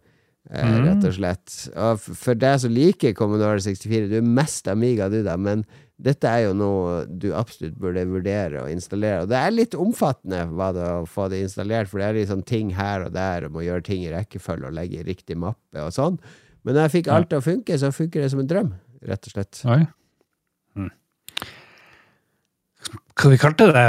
[0.51, 0.85] Eh, Mm.
[0.85, 1.55] Rett og slett.
[1.73, 5.65] Og for deg som liker Commodore 64, du er mest Amiga, du, da, men
[5.97, 9.23] dette er jo noe du absolutt burde vurdere å installere.
[9.25, 10.43] Og det er litt omfattende
[10.75, 13.65] det å få det installert, for det er liksom ting her og der, og må
[13.65, 16.19] gjøre ting i rekkefølge og legge i riktig mappe og sånn.
[16.65, 18.75] Men når jeg fikk alt til å funke, så funker det som en drøm,
[19.07, 19.63] rett og slett.
[19.65, 19.81] Oi.
[20.77, 20.91] Mm.
[23.15, 23.85] Hva vi kalte det?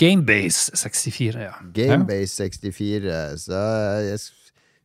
[0.00, 1.56] Gamebase 64, ja.
[1.74, 3.64] Gamebase 64, så
[4.06, 4.20] jeg,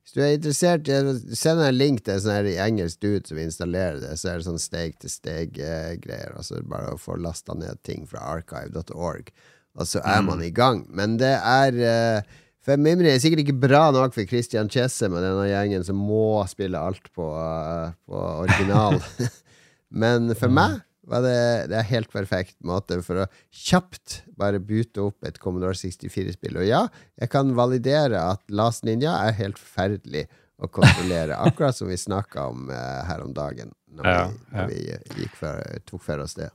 [0.06, 0.90] hvis du er interessert,
[1.34, 4.46] sender en link til en sånn her engelsk dude som installerer det, så er det
[4.46, 6.36] sånn steg-til-steg-greier.
[6.38, 9.32] Altså bare å få lasta ned ting fra archive.org,
[9.74, 10.84] og så er man i gang.
[10.94, 15.26] Men det er eh, For Mimri er sikkert ikke bra nok for Christian Chesse med
[15.26, 19.02] denne gjengen som må spille alt på, eh, på original.
[20.06, 21.38] Men for meg var det,
[21.72, 26.60] det er helt perfekt måte for å kjapt bare bute opp et Commodore 64-spill.
[26.62, 26.86] Og ja,
[27.22, 30.26] jeg kan validere at Last Ninja er helt forferdelig
[30.58, 34.22] å kontrollere, akkurat som vi snakka om uh, her om dagen, når Ja,
[34.70, 36.52] vi, vi gikk for, tok for oss det.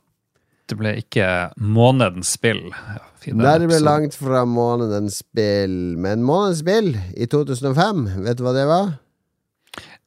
[0.70, 1.26] Det ble ikke
[1.58, 2.68] månedens spill.
[2.70, 8.54] Nei, det ble langt fra månedens spill, men månedens spill i 2005, vet du hva
[8.54, 8.92] det var?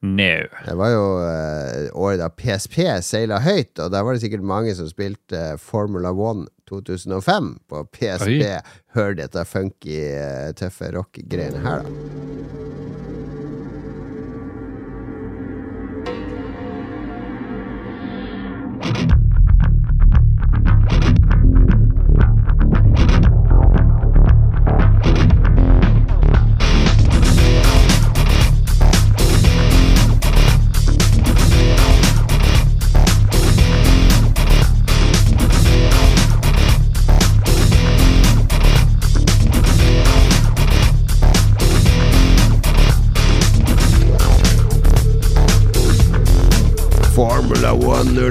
[0.03, 0.33] No.
[0.65, 4.75] Det var jo uh, året da PSP seila høyt, og der var det sikkert mange
[4.75, 8.43] som spilte Formula One 2005 på PSP.
[8.43, 8.59] Oi.
[8.97, 11.89] Hør dette funky, uh, tøffe rock-greiene her, da.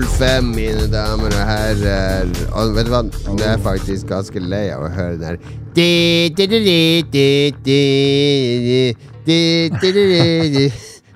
[0.00, 2.31] 05, mine damer og herrer.
[2.57, 3.02] Og vet du hva,
[3.37, 5.37] jeg er faktisk ganske lei av å høre den her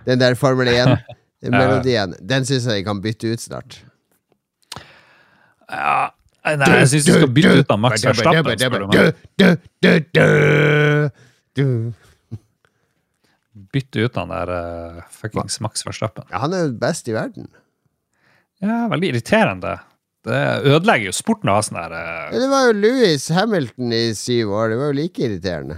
[0.06, 2.14] Den der Formel 1-melodien.
[2.20, 3.80] Den syns jeg jeg kan bytte ut snart.
[5.72, 6.12] Ja
[6.46, 9.14] Nei, jeg syns du skal bytte ut av Max Verstappen, spør du meg
[13.76, 16.26] bytte ut han der uh, fuckings Max Verstappen.
[16.30, 17.48] Ja, han er jo best i verden.
[18.64, 19.74] Ja, veldig irriterende.
[20.26, 23.92] Det ødelegger jo sporten å ha sånn der Ja, eh, det var jo Louis Hamilton
[23.94, 24.70] i syv år.
[24.72, 25.76] Det var jo like irriterende.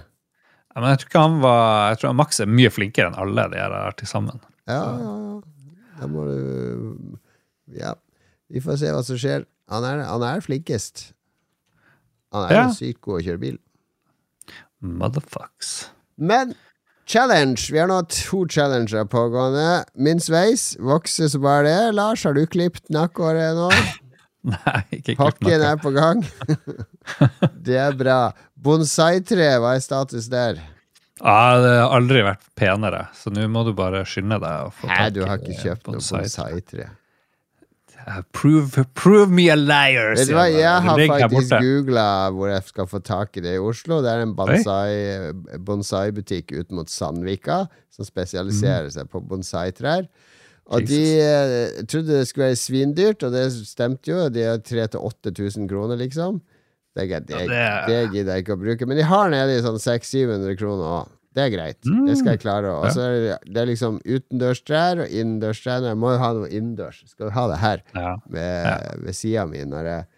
[0.75, 3.49] ja, Men jeg tror ikke han var Jeg tror Max er mye flinkere enn alle
[3.53, 4.41] de her er til sammen.
[4.69, 5.41] Ja, ja, ja.
[6.01, 7.19] Da må du
[7.77, 7.95] Ja.
[8.49, 9.45] Vi får se hva som skjer.
[9.69, 11.13] Han er, han er flinkest.
[12.33, 12.63] Han er Ja.
[12.69, 13.59] jo sykt god å kjøre bil.
[14.81, 15.91] Motherfucks.
[16.17, 16.55] Men
[17.09, 17.71] challenge!
[17.73, 19.85] Vi har nå to challenger pågående.
[19.95, 21.93] Min sveis vokser som bare det.
[21.97, 23.71] Lars, har du klippet nakkehåret nå?
[24.53, 26.23] Nei, ikke klipp Pakken er på gang.
[27.67, 28.21] det er bra.
[28.55, 30.61] Bonsai-tre, hva er status der?
[31.19, 34.79] Ja, det har aldri vært penere, så nå må du bare skynde deg.
[34.87, 36.91] Nei, du har ikke kjøpt noe bonsai-tre?
[38.09, 40.97] Uh, Prove, prove me a liar, Vet du hva, jeg har
[41.29, 43.99] faktisk googla hvor jeg skal få tak i det i Oslo.
[44.01, 50.09] Det er en bonsai- bonsai-butikk ut mot Sandvika som spesialiserer seg på bonsai-trær.
[50.69, 54.25] Og de eh, trodde det skulle være svindyrt, og det stemte jo.
[54.33, 56.41] De er 3000-8000 kroner, liksom.
[56.97, 57.47] Det, det, det
[57.89, 58.87] det- gidder jeg ikke å bruke.
[58.89, 61.15] Men de har nede i sånn 600-700 kroner òg.
[61.39, 61.79] Det er greit.
[61.87, 62.75] Det skal jeg klare.
[62.75, 65.87] Og så er det, det er liksom utendørstrær og innendørstrær.
[65.93, 67.05] Jeg må jo ha noe innendørs.
[67.07, 67.85] Skal jo ha det her?
[67.95, 68.15] Ja.
[68.27, 70.09] ved, ved sida mi når jeg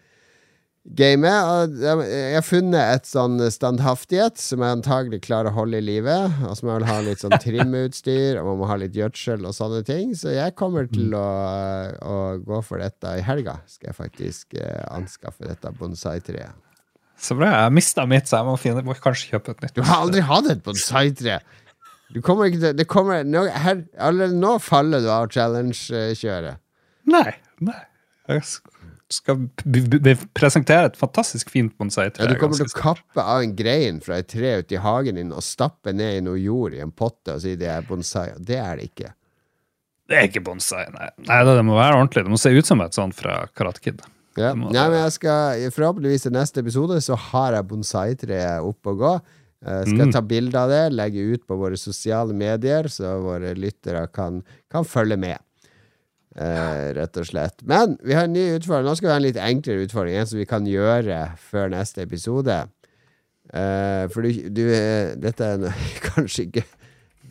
[0.97, 1.41] gamer.
[1.51, 6.17] Og jeg har funnet et sånn standhaftighet som jeg antagelig klarer å holde i live.
[6.47, 9.45] Og så må jeg vel ha litt sånn trimutstyr, og man må ha litt gjødsel
[9.47, 10.15] og sånne ting.
[10.17, 11.27] Så jeg kommer til å,
[12.01, 13.59] å gå for dette i helga.
[13.69, 16.57] Skal jeg faktisk eh, anskaffe dette bonsai-treet.
[17.21, 17.51] Så bra.
[17.53, 19.75] Jeg mista mitt, så jeg må, finne, må kanskje kjøpe et nytt.
[19.77, 21.39] Du har aldri hatt et bonsai-tre!
[22.11, 26.59] Du kommer ikke til Det kommer nå, her, Allerede nå faller du av challenge-kjøret.
[27.11, 27.29] Nei.
[27.63, 27.79] nei.
[28.31, 28.43] Jeg
[29.11, 29.45] skal
[30.37, 32.25] presentere et fantastisk fint bonsai-tre.
[32.25, 35.19] Ja, du kommer til å kappe av en grein fra et tre ute i hagen
[35.19, 38.31] din og stappe ned i noe jord i en potte og si det er bonsai.
[38.35, 39.13] Og Det er det ikke.
[40.11, 41.11] Det er ikke bonsai, nei.
[41.29, 42.25] nei det, det må være ordentlig.
[42.27, 44.01] Det må se ut som et sånt fra Karate Kid.
[44.39, 44.53] Ja.
[44.55, 49.13] Nei, men jeg skal Forhåpentligvis i neste episode så har jeg bonsai-treet oppe og gå.
[49.61, 50.11] Uh, skal Mm.
[50.15, 54.83] ta bilde av det, legge ut på våre sosiale medier, så våre lyttere kan, kan
[54.87, 55.37] følge med.
[56.31, 57.59] Eh, rett og slett.
[57.67, 58.85] Men vi har en ny utfordring.
[58.87, 60.15] Nå skal vi ha en litt enklere utfordring.
[60.15, 62.55] En som vi kan gjøre før neste episode.
[63.53, 64.61] Uh, for du, du
[65.19, 65.75] Dette er
[66.07, 66.63] kanskje ikke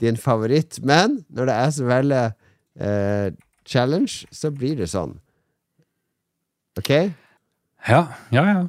[0.01, 2.22] din favoritt, men når det er så veldig
[3.68, 5.18] challenge, så blir det sånn.
[6.79, 6.91] Ok?
[7.89, 8.68] Ja, ja, ja.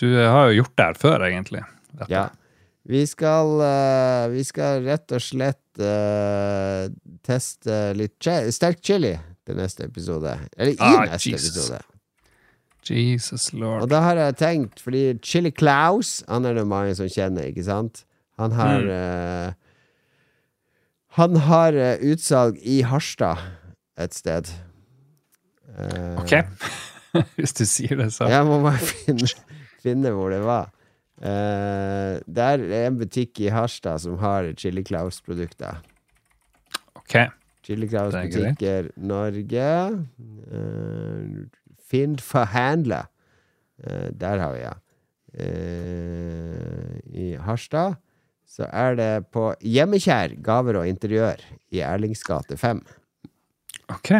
[0.00, 1.62] Du har jo gjort det her før, egentlig.
[1.92, 2.08] Dette.
[2.12, 2.28] Ja.
[2.88, 6.88] Vi skal, uh, vi skal rett og slett uh,
[7.22, 8.18] teste litt
[8.52, 9.12] sterk chili
[9.46, 10.32] til neste episode.
[10.56, 11.50] Eller i Ah, neste Jesus.
[11.56, 11.82] episode.
[12.82, 17.46] Jesus Og da har jeg tenkt, fordi Chili Klaus Han er det mange som kjenner,
[17.46, 18.00] ikke sant?
[18.42, 18.88] Han har Mm.
[18.90, 19.52] uh,
[21.14, 21.72] Han har
[22.02, 23.38] utsalg i Harstad
[24.00, 24.48] et sted.
[26.18, 26.32] Ok.
[27.38, 28.28] Hvis du sier det, så.
[28.30, 29.28] Jeg må bare finne,
[29.82, 30.70] finne hvor det var.
[31.22, 35.82] Uh, det er en butikk i Harstad som har Chili Klaus-produkter.
[36.98, 37.18] Ok.
[37.62, 37.92] Chili er.
[37.92, 39.72] Klaus-butikker Norge.
[40.50, 41.44] Uh,
[41.92, 43.04] Finn forhandle.
[43.82, 44.74] Uh, der har vi, ja.
[45.32, 48.00] Uh, I Harstad
[48.52, 51.40] så er det på Hjemmekjær gaver og interiør
[51.72, 52.82] i Erlingsgate 5.
[53.94, 54.12] Ok.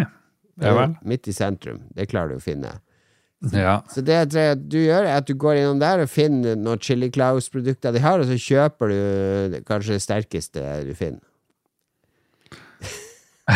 [0.63, 0.87] Ja.
[1.05, 1.83] Midt i sentrum.
[1.95, 2.77] Det klarer du å finne.
[3.51, 3.81] Ja.
[3.91, 6.79] Så det jeg tror du gjør, er at du går innom der og finner noen
[6.83, 11.23] Chili Claus-produkter de har, og så kjøper du kanskje det sterkeste du finner.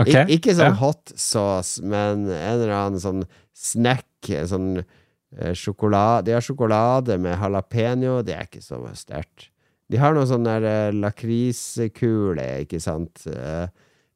[0.00, 0.24] okay.
[0.24, 0.78] Ik ikke sånn Ja.
[0.80, 3.24] hot sauce, men en eller annen sånn
[3.54, 4.08] snack,
[4.48, 9.50] sånn eh, sjokolade De har sjokolade med jalapeño, det er ikke så sterkt.
[9.92, 13.26] De har noen sånne eh, lakriskule, ikke sant.
[13.28, 13.68] Eh,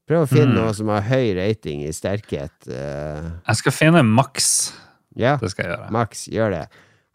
[0.09, 0.59] prøv å finne Mm.
[0.63, 2.51] noe som har høy rating i sterkhet.
[2.69, 3.31] eh.
[3.47, 4.73] Jeg skal finne maks.
[5.17, 5.37] ja.
[5.37, 5.91] Det skal jeg gjøre.
[5.91, 6.69] Max, gjør det.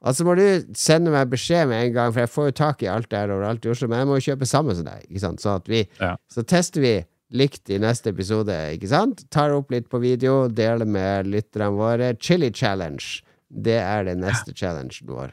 [0.04, 2.84] Og så må du sende meg beskjed med en gang, for jeg får jo tak
[2.84, 5.06] i alt det her overalt i Oslo, men jeg må jo kjøpe sammen som deg,
[5.10, 5.40] ikke sant?
[5.40, 6.18] Sånn vi, Ja.
[6.30, 9.24] så tester vi likt i neste episode, ikke sant?
[9.32, 12.14] Tar opp litt på video, deler med lytterne våre.
[12.20, 13.22] Chili challenge.
[13.50, 15.32] Det er det neste challengen vår.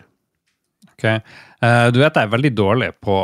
[0.94, 1.04] Ok.
[1.62, 3.16] Uh, du vet jeg er veldig dårlig på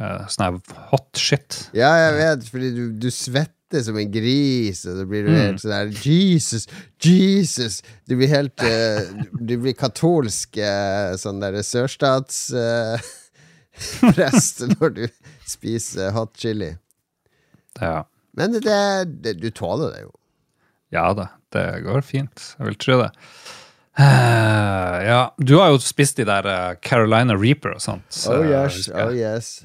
[0.00, 0.56] uh, sånn her
[0.92, 1.70] hot shit.
[1.76, 5.38] Ja, jeg vet, fordi du, du svetter som en gris, og så blir du Mm.
[5.40, 6.68] helt sånn der Jesus,
[7.02, 7.80] Jesus!
[8.06, 9.02] Du blir helt uh,
[9.40, 13.02] Du blir katolsk uh, sånn der sørstatsprest
[14.78, 15.04] når du
[15.46, 16.72] spiser hot chili.
[17.80, 18.04] Ja.
[18.36, 18.80] Men det,
[19.24, 20.12] det, du tåler det jo.
[20.94, 22.54] ja da, det går fint.
[22.58, 23.10] Jeg vil tro det.
[23.98, 28.04] Eh, ja, du har jo spist de der eh, Carolina Reaper og sånt.
[28.12, 29.64] så Oh yes, oh yes.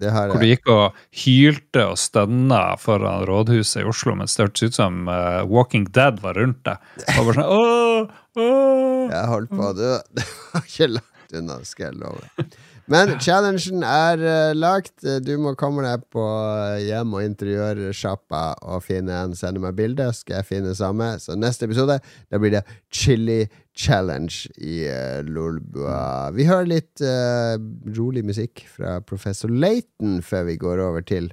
[0.00, 4.78] Hvor du gikk og hylte og stønna foran rådhuset i Oslo mens det hørtes ut
[4.78, 6.80] som uh, Walking Dead var rundt deg.
[7.18, 9.12] Og bare sånn, åh, åh.
[9.12, 9.92] Jeg holdt på å dø.
[10.16, 12.48] Det var ikke langt unna, skal jeg love.
[12.90, 15.04] Men challengen er uh, lagt.
[15.22, 19.36] Du må komme deg på eh, hjem- og interiørsjappa og finne en.
[19.38, 21.14] Sende meg bilde, skal jeg finne samme.
[21.22, 23.44] Så neste episode da blir det Chili
[23.78, 26.32] Challenge i uh, Lolbua.
[26.34, 27.54] Vi hører litt uh,
[27.96, 31.32] rolig musikk fra Professor Laton før vi går over til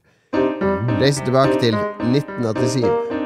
[1.00, 1.76] Reise tilbake til
[2.14, 3.18] 1987.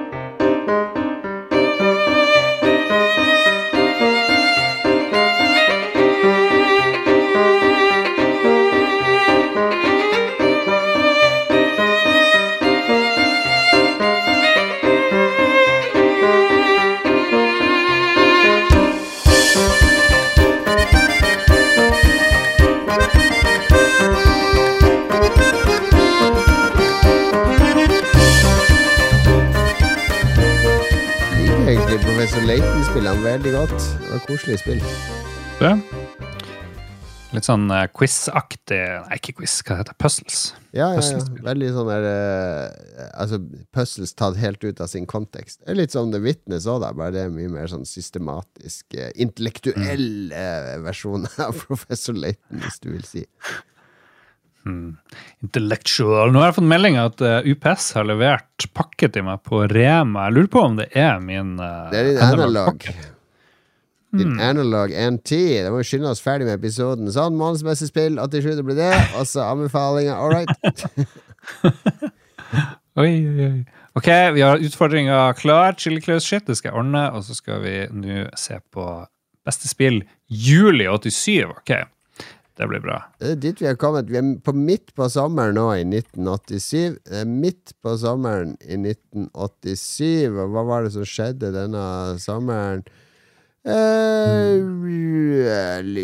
[32.34, 33.84] egentlig Leiten spiller han veldig godt.
[34.02, 34.80] Det var koselig spill.
[35.60, 35.72] Det.
[37.34, 39.98] Litt sånn uh, quiz-aktig Nei, ikke quiz, hva heter det?
[40.02, 40.40] Puzzles.
[40.74, 41.20] Ja, ja, ja.
[41.46, 43.38] Veldig sånn der eh, Altså,
[43.76, 45.60] puzzles tatt helt ut av sin kontekst.
[45.62, 46.88] Det er litt som The Witness òg.
[46.98, 52.82] Bare det er mye mer sånn systematisk, eh, intellektuell eh, versjon av Professor Layton, hvis
[52.82, 53.28] du vil si.
[54.66, 56.32] Intellectual.
[56.32, 60.28] Nå har jeg fått melding at eh, UPS har levert pakke til meg på Rema.
[60.30, 62.88] Jeg lurer på om det er min uh, Det er din analog.
[64.14, 65.32] Din analog NT.
[65.66, 67.10] Da må vi skynde oss ferdig med episoden.
[67.12, 68.92] Sånn, månedsmessig spill, 87, det blir det.
[69.18, 70.14] Og så anbefalinger.
[70.14, 70.52] All right.
[72.94, 73.64] Oi, oi, oi.
[73.98, 75.74] Ok, vi har utfordringa klar.
[75.82, 77.08] Chili Claus shit, det skal jeg ordne.
[77.18, 78.86] Og så skal vi nå se på
[79.46, 81.50] beste spill juli 87.
[81.50, 81.74] Ok.
[82.54, 83.00] Det blir bra.
[83.18, 84.12] Det er dit vi har kommet.
[84.14, 87.00] Vi er på midt på sommeren nå i 1987.
[87.02, 90.30] Det er midt på sommeren i 1987.
[90.38, 91.86] Og hva var det som skjedde denne
[92.22, 92.84] sommeren?
[93.64, 94.60] Eh,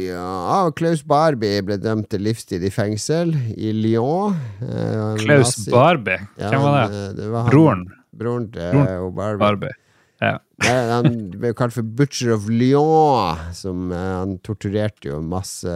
[0.07, 4.37] ja, Klaus Barbie ble dømt til livstid i fengsel i Lyon.
[4.63, 7.01] Eh, Klaus Barbie, hvem var det?
[7.03, 7.85] eh, det var han, Broren
[8.19, 9.39] Broren til Barbie.
[9.43, 9.75] Barbie.
[10.20, 10.38] Ja.
[10.65, 13.39] Han ble kalt for Butcher of Lyon.
[13.55, 15.72] Som, eh, han torturerte jo masse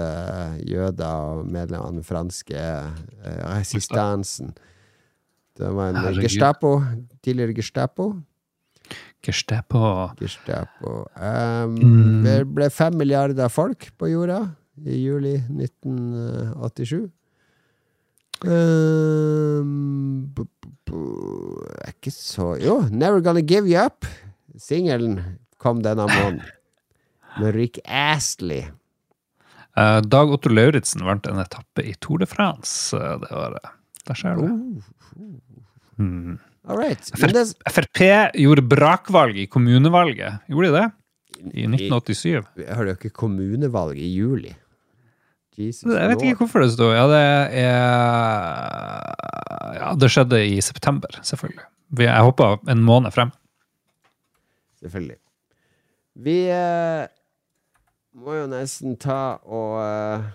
[0.68, 4.52] jøder og medlemmer av den franske eh, resistansen.
[5.56, 6.26] Det var en Herregud.
[6.28, 6.74] Gestapo.
[7.24, 8.10] Tidligere Gestapo.
[9.24, 9.84] Gestapo.
[10.20, 11.06] Gestapo.
[11.16, 12.24] Um, Mm.
[12.26, 14.42] Det ble fem milliarder folk på jorda
[14.84, 17.08] i juli 1987.
[18.44, 20.92] Um, b, b, b,
[21.88, 24.06] ikke så Jo, Never Gonna Give You Up.
[24.60, 25.20] Singelen
[25.58, 26.42] kom denne måneden.
[27.40, 28.66] Med Rick Astley.
[29.78, 33.72] Uh, Dag Otto Lauritzen vant en etappe i Tour de France eh, det året.
[34.08, 34.44] Der ser du.
[34.50, 34.84] Oh,
[35.98, 36.40] Mm.
[36.68, 37.12] all right.
[37.22, 38.00] Det, Frp
[38.34, 40.40] gjorde brakvalg i kommunevalget.
[40.50, 40.88] Gjorde de det?
[41.54, 42.48] I 1987?
[42.66, 44.56] Hører du ikke kommunevalg i juli?
[45.54, 46.88] Jesus Jeg vet ikke hvorfor det sto.
[46.96, 47.22] Ja, det
[47.62, 47.70] er
[49.78, 51.62] Ja, det skjedde i september, selvfølgelig.
[52.02, 53.30] Jeg hoppa en måned frem.
[54.84, 55.20] Selvfølgelig.
[56.24, 57.10] Vi eh,
[58.22, 60.26] må jo nesten ta og eh,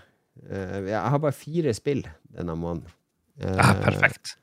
[0.48, 2.02] eh, Jeg har bare fire spill
[2.34, 2.88] denne måneden.
[3.40, 4.38] Eh, ah, perfekt.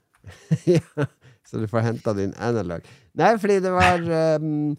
[0.70, 1.08] ja,
[1.46, 2.86] så du får henta din analog.
[3.18, 4.06] Nei, fordi det var
[4.40, 4.76] um,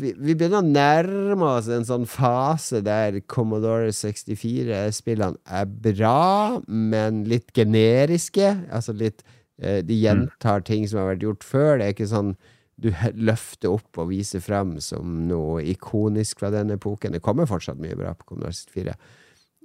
[0.00, 7.22] vi, vi begynner å nærme oss en sånn fase der Commodore 64-spillene er bra, men
[7.30, 8.50] litt generiske.
[8.74, 9.22] Altså litt
[9.62, 11.70] eh, De gjentar ting som har vært gjort før.
[11.78, 12.34] Det er ikke sånn
[12.78, 17.16] du løfter opp og viser frem som noe ikonisk fra den epoken.
[17.16, 18.94] Det kommer fortsatt mye bra på Commodore 64.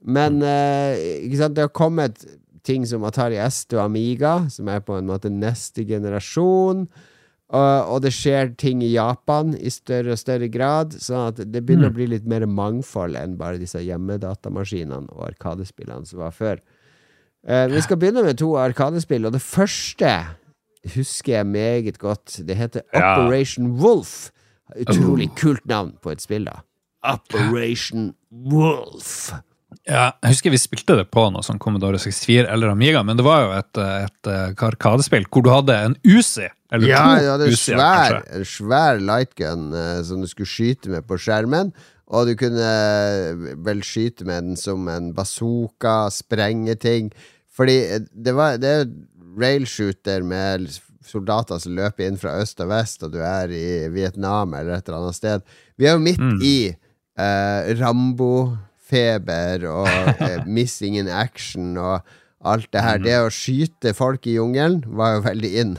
[0.03, 2.26] Men eh, ikke sant, det har kommet
[2.66, 6.88] ting som Atari ST og Amiga, som er på en måte neste generasjon.
[7.53, 11.61] Og, og det skjer ting i Japan i større og større grad, sånn at det
[11.61, 16.64] begynner å bli litt mer mangfold enn bare disse hjemmedatamaskinene og arkadespillene som var før.
[17.45, 20.16] Eh, vi skal begynne med to arkadespill, og det første
[20.96, 22.40] husker jeg meget godt.
[22.48, 23.18] Det heter Ja.
[23.18, 24.32] Operation Wolf.
[24.80, 26.64] Utrolig kult navn på et spill, da.
[27.04, 29.34] Operation Wolf.
[29.88, 33.26] Ja, jeg husker vi spilte det på noe sånn Commodore 64 eller Amiga, men det
[33.26, 36.48] var jo et, et, eh, arkadespill hvor du hadde en Uzi.
[36.74, 40.94] Eller Ja, to du hadde en svær, en svær lightgun uh, som du skulle skyte
[40.94, 41.74] med på skjermen.
[42.14, 47.12] Og du kunne uh, vel skyte med den som en bazooka, sprenge ting.
[47.54, 48.88] Fordi eh, det, var, det er
[49.40, 50.68] railshooter med
[51.04, 54.88] soldater som løper inn fra øst og vest, og du er i Vietnam eller et
[54.88, 55.42] eller annet sted.
[55.78, 56.38] Vi er jo midt Mm.
[56.42, 56.58] i
[57.20, 59.88] uh, Rambo-feber og
[60.22, 62.00] uh, Missing in action og
[62.44, 62.98] alt det her.
[63.04, 65.76] Det å skyte folk i jungelen var jo veldig in.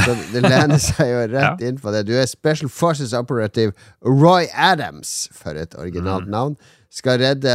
[0.00, 2.04] Så det lener seg jo rett inn på det.
[2.08, 3.72] Du er Special Forces Operative
[4.06, 6.56] Roy Adams, for et originalt navn.
[6.90, 7.52] Skal redde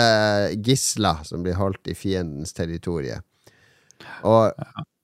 [0.63, 3.17] gisler som blir holdt i fiendens territorie.
[4.23, 4.51] Og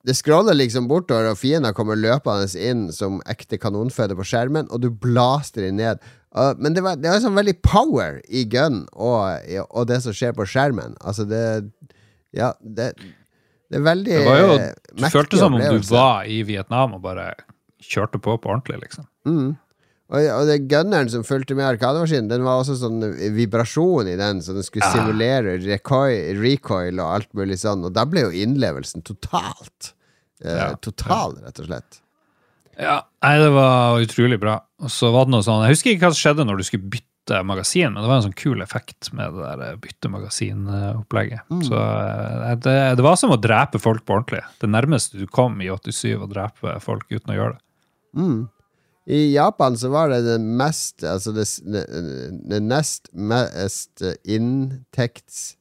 [0.07, 4.81] det scroller liksom bortover, og fiender kommer løpende inn som ekte kanonføde på skjermen, og
[4.81, 6.01] du blaster dem ned.
[6.31, 10.15] Uh, men det var, det var sånn veldig power i gun og, og det som
[10.15, 10.95] skjer på skjermen.
[11.03, 11.43] Altså, det
[12.31, 12.93] Ja, det,
[13.67, 14.53] det er veldig Det var jo,
[14.95, 17.33] du følte som om du var i Vietnam og bare
[17.83, 19.09] kjørte på på ordentlig, liksom.
[19.27, 19.51] Mm.
[20.11, 22.99] Og, og det gunneren som fulgte med arkademaskinen, den var også sånn
[23.35, 24.91] vibrasjon i den, så den skulle Ja.
[24.97, 27.85] simulere recoil, recoil og alt mulig sånn.
[27.87, 29.93] Og da ble jo innlevelsen totalt.
[30.43, 30.73] Eh, Ja.
[30.75, 32.01] total, rett og slett.
[32.79, 34.59] Ja, nei, det var utrolig bra.
[34.81, 36.89] Og så var det noe sånn, Jeg husker ikke hva som skjedde når du skulle
[36.89, 41.41] bytte magasin, men det var en sånn kul effekt med det der bytte magasin-opplegget.
[41.67, 44.41] Så eh, det, det var som å drepe folk på ordentlig.
[44.59, 47.61] Det nærmeste du kom i 87 å drepe folk uten å gjøre det.
[48.17, 48.49] Mm.
[49.09, 55.55] I Japan så var det det mest Altså det, det, nest mest inntekts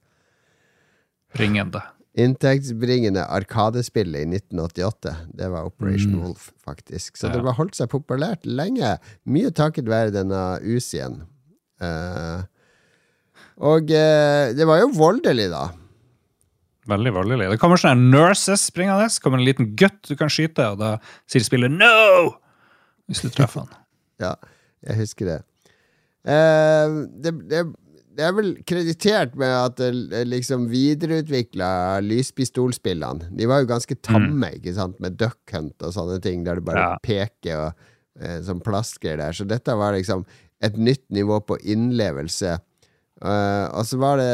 [1.33, 1.81] Bringende.
[2.19, 5.13] Inntektsbringende arkadespillet i 1988.
[5.39, 6.23] Det var Operation Mm.
[6.25, 7.17] Wolf, faktisk.
[7.17, 7.33] Så Ja.
[7.37, 8.99] det har holdt seg populært lenge.
[9.25, 11.23] Mye takket være denne Usien.
[11.81, 12.43] Uh,
[13.63, 15.69] og uh, det var jo voldelig, da.
[16.91, 17.51] Veldig voldelig.
[17.55, 20.99] Det kommer sånne nurses springende, så kommer en liten gutt du kan skyte, og da
[21.31, 22.35] sier spillet 'no!'
[23.11, 23.77] Hvis du treffer han.
[24.23, 24.35] Ja,
[24.87, 25.39] jeg husker det.
[26.25, 27.63] Uh, det, det.
[28.21, 33.31] Det er vel kreditert med at det liksom videreutvikla lyspistolspillene.
[33.39, 36.65] De var jo ganske tamme, ikke sant, med Duck Hunt og sånne ting, der du
[36.67, 36.99] bare Ja.
[37.07, 37.87] peker og
[38.21, 39.33] uh, sånn plastgreier der.
[39.39, 40.27] Så dette var liksom
[40.61, 42.59] et nytt nivå på innlevelse.
[43.23, 44.31] Uh, og så var det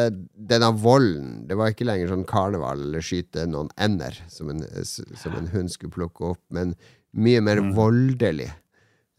[0.50, 1.44] denne volden.
[1.46, 5.70] Det var ikke lenger sånn karneval eller skyte noen ender som en, som en hund
[5.70, 6.74] skulle plukke opp, men
[7.14, 7.74] mye mer Mm.
[7.76, 8.50] voldelig.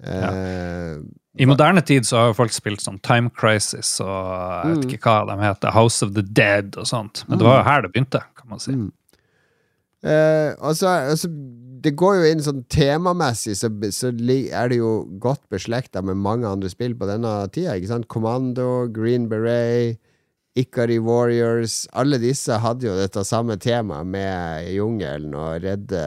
[0.04, 0.98] Eh,
[1.42, 5.10] I moderne tid så har jo folk spilt sånn Time Crisis og jeg vet ikke
[5.10, 7.24] hva de heter, House of the Dead og sånt.
[7.28, 8.76] Men det var jo her det begynte, kan man si.
[8.78, 8.92] Mm.
[10.06, 11.32] Eh, altså, altså,
[11.82, 14.92] det går jo inn sånn temamessig, så, så er det jo
[15.22, 17.78] godt beslekta med mange andre spill på denne tida.
[17.78, 18.10] ikke sant?
[18.12, 19.98] Commando, Green Beret,
[20.58, 21.84] Ikari Warriors.
[21.94, 26.02] Alle disse hadde jo dette samme temaet med jungelen og redde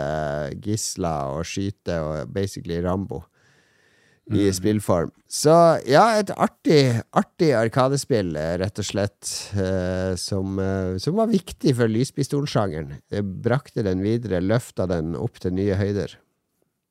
[0.63, 3.23] gisler og skyte og basically Rambo
[4.31, 5.11] i spillform.
[5.31, 5.53] Så
[5.89, 11.75] ja, et artig, artig arkadespill, eh, rett og slett, eh, som, eh, som var viktig
[11.77, 13.01] for lyspistolsjangeren.
[13.11, 16.17] Det brakte den videre, løfta den opp til nye høyder.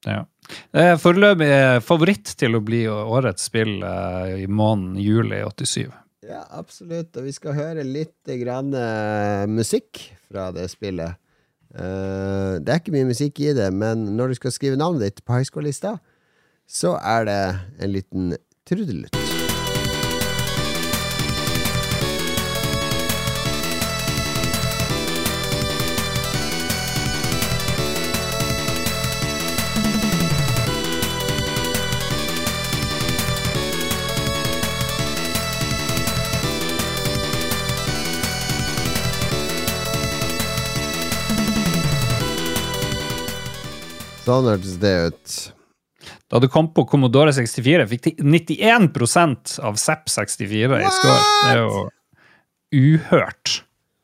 [0.07, 0.23] Ja.
[0.71, 1.51] Det er foreløpig
[1.84, 5.89] favoritt til å bli årets spill eh, i måneden juli 87.
[6.30, 7.15] Ja, absolutt.
[7.17, 11.19] Og vi skal høre litt grann eh, musikk fra det spillet.
[11.75, 15.23] Eh, det er ikke mye musikk i det, men når du skal skrive navnet ditt
[15.25, 15.97] på highschool-lista,
[16.70, 17.41] så er det
[17.82, 18.34] en liten
[18.70, 19.15] trudelutt.
[44.30, 45.59] Sånn hørtes det ut.
[46.30, 51.21] Da du kom på Commodore 64, fikk de 91% av ZEP 64 i score.
[51.23, 51.86] Det er jo
[52.80, 53.55] uhørt.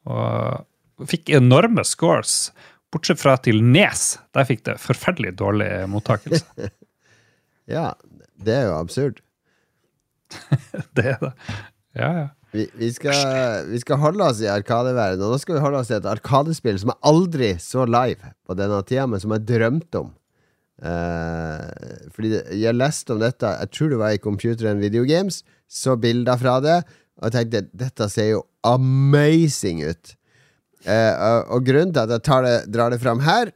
[0.10, 2.50] Og fikk enorme scores,
[2.94, 4.16] bortsett fra til Nes.
[4.34, 6.72] Der fikk det forferdelig dårlig mottakelse.
[7.66, 7.96] Ja,
[8.46, 9.24] det er jo absurd.
[10.94, 11.32] Det er det.
[11.98, 12.26] Ja, ja.
[12.54, 15.90] Vi, vi, skal, vi skal holde oss i arkadeverdenen, og nå skal vi holde oss
[15.90, 20.04] i et arkadespill som jeg aldri så live på denne tida, men som jeg drømte
[20.06, 20.14] om.
[20.84, 25.44] Eh, fordi jeg leste om dette, jeg tror det var i Computer and Video Games,
[25.72, 26.82] så bilder fra det,
[27.20, 30.16] og jeg tenkte dette ser jo amazing ut.
[30.86, 31.14] Eh,
[31.50, 33.54] og, grunnen til at jeg tar det, drar det fram her,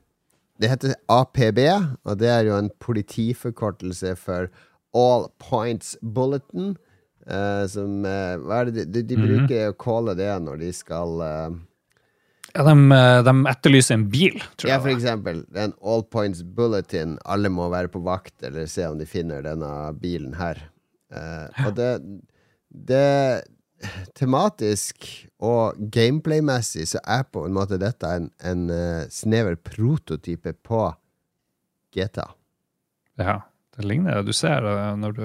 [0.60, 1.60] det heter APB,
[2.04, 4.50] og det er jo en politiforkortelse for
[4.96, 6.78] All Points Bulletin.
[7.28, 10.72] eh, som eh, Hva er det de, de, de bruker å calle det når de
[10.74, 11.58] skal eh,
[12.56, 12.74] ja de,
[13.28, 14.82] de etterlyser en bil, tror Ja, jeg.
[14.82, 15.00] for det var.
[15.02, 15.44] eksempel.
[15.66, 17.18] En All Points Bulletin.
[17.26, 19.70] Alle må være på vakt eller se om de finner denne
[20.02, 20.62] bilen her.
[21.14, 21.92] Eh, og det,
[22.70, 23.06] det
[24.18, 25.06] Tematisk
[25.40, 30.82] og gameplay-messig så er på en måte dette en, en eh, snever prototype på
[31.96, 32.26] GTA.
[33.20, 33.38] Ja,
[33.78, 34.26] det ligner det.
[34.30, 35.24] du ser det når du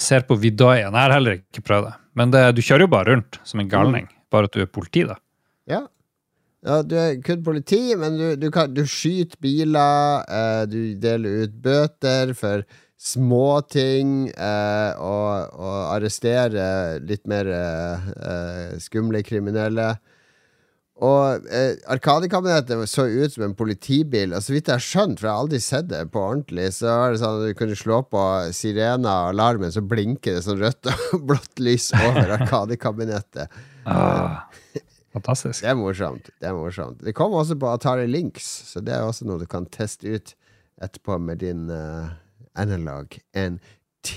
[0.00, 0.88] ser på Vidaien.
[0.94, 1.94] Jeg har heller ikke prøvd det.
[2.16, 5.04] Men det, du kjører jo bare rundt som en galning, bare at du er politi,
[5.06, 5.18] da.
[5.70, 5.82] Ja.
[6.66, 11.46] Ja du er kun politi, men du, du, kan, du skyter biler, eh, du deler
[11.46, 12.64] ut bøter for
[13.00, 19.94] småting, eh, og, og arresterer litt mer eh, eh, skumle kriminelle.
[21.00, 24.34] Og eh, Arkadekabinettet så ut som en politibil.
[24.36, 26.92] Og så vidt jeg har skjønt, for jeg har aldri sett det på ordentlig, så
[26.92, 28.24] er det sånn at du kunne slå på
[28.56, 33.60] sirena og alarmen, så blinker det sånn rødt og blått lys over Arkadekabinettet.
[33.88, 34.44] Ah,
[35.14, 35.62] fantastisk.
[35.64, 36.30] Det er morsomt.
[36.40, 37.02] Det er morsomt.
[37.04, 40.34] Det kommer også på Atari Links, så det er også noe du kan teste ut
[40.80, 42.12] etterpå med din uh,
[42.58, 44.16] analog NT.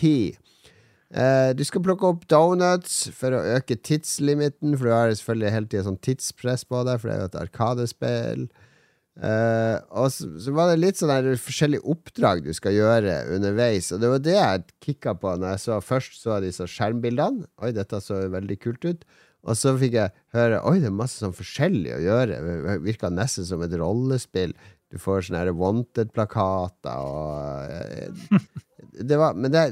[1.13, 5.69] Uh, du skal plukke opp donuts for å øke tidslimiten, for du har selvfølgelig hele
[5.71, 8.47] tida sånn tidspress på deg, for det er jo et arkadespill.
[9.13, 14.01] Uh, og så, så var det litt sånn forskjellige oppdrag du skal gjøre underveis, og
[14.01, 17.45] det var det jeg kikka på når jeg så først så disse skjermbildene.
[17.61, 19.05] Oi, dette så veldig kult ut.
[19.43, 22.39] Og så fikk jeg høre Oi, det er masse sånn forskjellig å gjøre.
[22.39, 24.55] Det virka nesten som et rollespill.
[24.93, 28.43] Du får sånne Wanted-plakater og eh,
[28.93, 29.63] det var, Men det,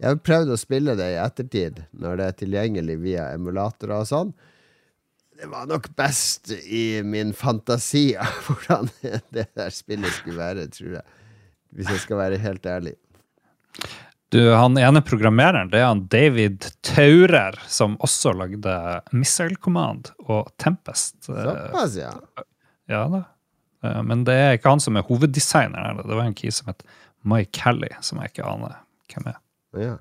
[0.00, 4.08] jeg har prøvd å spille det i ettertid, når det er tilgjengelig via emulatorer og
[4.10, 4.32] sånn.
[5.38, 10.98] Det var nok best i min fantasi av hvordan det der spillet skulle være, tror
[10.98, 11.16] jeg.
[11.78, 12.96] Hvis jeg skal være helt ærlig.
[14.28, 18.74] Du, han ene programmereren, det er han David Taurer, som også lagde
[19.16, 21.16] Missile Command og Tempest.
[21.32, 22.10] Eh, Såpass, ja.
[22.92, 23.22] Ja da.
[23.84, 26.02] Eh, Men det er ikke han som er hoveddesigneren.
[26.04, 26.84] Det var en key som het
[27.24, 28.76] Mike Kelly, som jeg ikke aner
[29.08, 29.40] hvem er.
[29.80, 29.96] ja.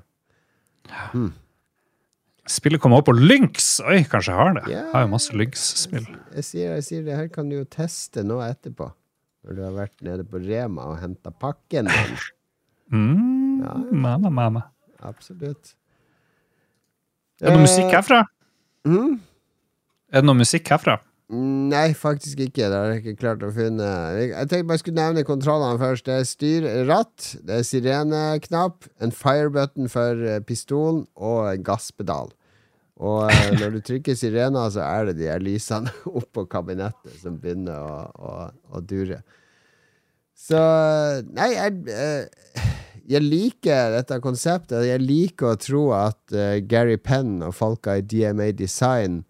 [2.48, 3.66] Spillet kommer opp på Lynx!
[3.84, 4.62] Oi, kanskje jeg har det.
[4.72, 4.86] Yeah.
[4.86, 6.06] Jeg har jo masse Lynx-spill.
[6.38, 8.88] Jeg sier, jeg sier det her kan du jo teste nå etterpå.
[9.44, 12.18] Når du har vært nede på Rema og henta pakken din.
[12.88, 13.74] Mm, Ja.
[13.92, 14.64] mamma, mamma.
[15.06, 15.76] Absolutt.
[17.42, 18.24] Er det noe musikk herfra?
[18.88, 19.20] Mm?
[20.10, 20.98] Er det noe musikk herfra?
[21.28, 22.70] Nei, faktisk ikke.
[22.72, 23.86] Det har jeg ikke klart å finne.
[24.16, 26.08] Jeg tenkte bare jeg skulle nevne kontrollene først.
[26.08, 32.32] Det er styrratt, det er sireneknapp, en firebutton for eh, pistolen og en gasspedal.
[33.04, 35.92] Og eh, når du trykker sirena, så er det de her lysene
[36.22, 38.34] oppå kabinettet som begynner å, å,
[38.72, 39.20] å dure.
[40.38, 40.64] Så
[41.28, 42.74] Nei, jeg, eh,
[43.08, 44.84] jeg liker dette konseptet.
[44.88, 49.22] Jeg liker å tro at uh, Gary Penn og folka i DMA Design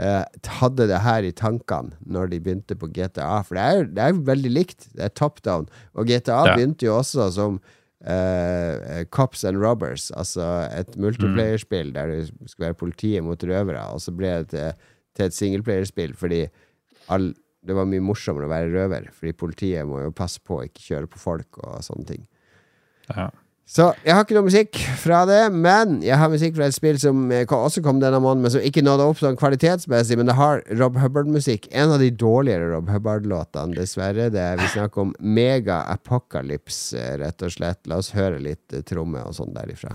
[0.00, 0.24] uh,
[0.60, 3.42] hadde det her i tankene når de begynte på GTA.
[3.44, 4.88] For det er, det er veldig likt.
[4.96, 5.68] Det er top down.
[5.94, 6.54] Og GTA Ja.
[6.56, 12.80] begynte jo også som uh, Cops and Robbers, altså et multiplayerspill der det skulle være
[12.86, 14.72] politiet mot røvere, og så ble det til,
[15.18, 16.46] til et singleplayerspill fordi
[17.12, 17.34] all,
[17.66, 20.86] det var mye morsommere å være røver, fordi politiet må jo passe på å ikke
[20.88, 22.24] kjøre på folk og sånne ting.
[23.16, 23.30] Ja.
[23.70, 26.96] Så jeg har ikke noe musikk fra det, men jeg har musikk fra et spill
[26.98, 30.34] som eh, også kom denne måneden, men som ikke nådde opp sånn kvalitetsmessig, men det
[30.40, 31.68] har Rob Hubbard-musikk.
[31.70, 34.26] En av de dårligere Rob Hubbard-låtene, dessverre.
[34.34, 37.84] Det er, vi snakker om Mega Apocalypse, rett og slett.
[37.86, 39.94] La oss høre litt eh, tromme og sånn derifra.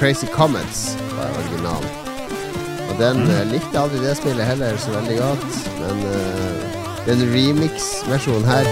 [0.00, 1.90] Crazy Comets var originalen.
[2.88, 6.62] Og den eh, likte aldri det spillet heller så veldig godt, men uh,
[7.04, 8.64] den remix-versjonen her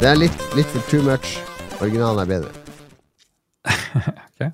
[0.00, 1.36] Det er litt, litt for too much.
[1.84, 2.50] Originalen er bedre.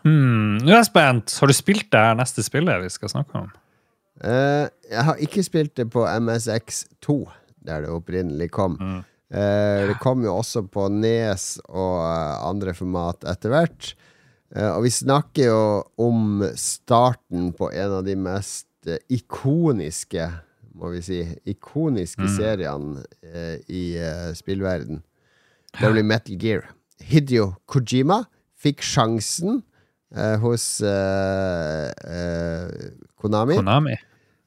[0.00, 1.34] Hmm, nå er jeg spent.
[1.42, 3.50] Har du spilt det her neste spillet vi skal snakke om?
[4.24, 7.18] Uh, jeg har ikke spilt det på MSX2,
[7.68, 8.78] der det opprinnelig kom.
[9.30, 13.92] Eh, det kom jo også på Nes og eh, andre format etter hvert.
[14.56, 15.62] Eh, og vi snakker jo
[16.02, 18.66] om starten på en av de mest
[19.12, 20.26] ikoniske,
[20.80, 21.20] må vi si,
[21.52, 25.02] ikoniske seriene eh, i uh, spillverden.
[25.76, 26.70] Det blir Metal Gear.
[27.04, 28.22] Hidio Kojima
[28.60, 29.60] fikk sjansen
[30.42, 33.56] hos eh, eh, Konami.
[33.60, 33.94] Konami?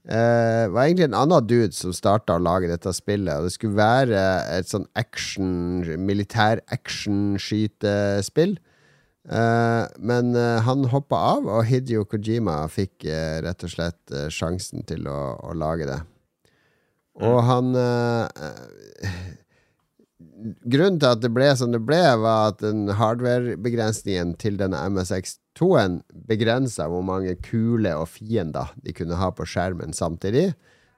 [0.03, 3.39] Eh, var egentlig en annen dude som starta å lage dette spillet.
[3.39, 8.57] Og det skulle være et sånn action, militær action-skytespill.
[9.23, 14.83] Eh, men uh, han hoppa av, og Hidio Kojima fikk uh, rett og slett sjansen
[14.89, 16.01] til å, å lage det.
[17.23, 17.71] Og han
[20.67, 24.81] Grunnen til at det ble som det ble, var at den hardware-begrensningen til denne
[25.53, 30.53] MSX2-en begrensa hvor mange kule og fiender de kunne ha på skjermen samtidig.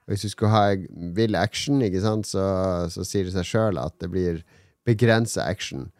[0.06, 0.76] Og hvis du skulle ha
[1.14, 4.42] vill action, ikke sant, så, så sier det seg sjøl at det blir
[4.86, 5.90] begrensa action.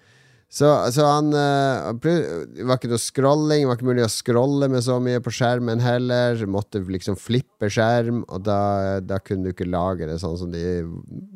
[0.49, 4.69] Så, så han Det plu- var ikke noe scrolling, det var ikke mulig å scrolle
[4.71, 6.39] med så mye på skjermen heller.
[6.47, 10.85] Måtte liksom flippe skjerm, og da, da kunne du ikke lage det sånn som de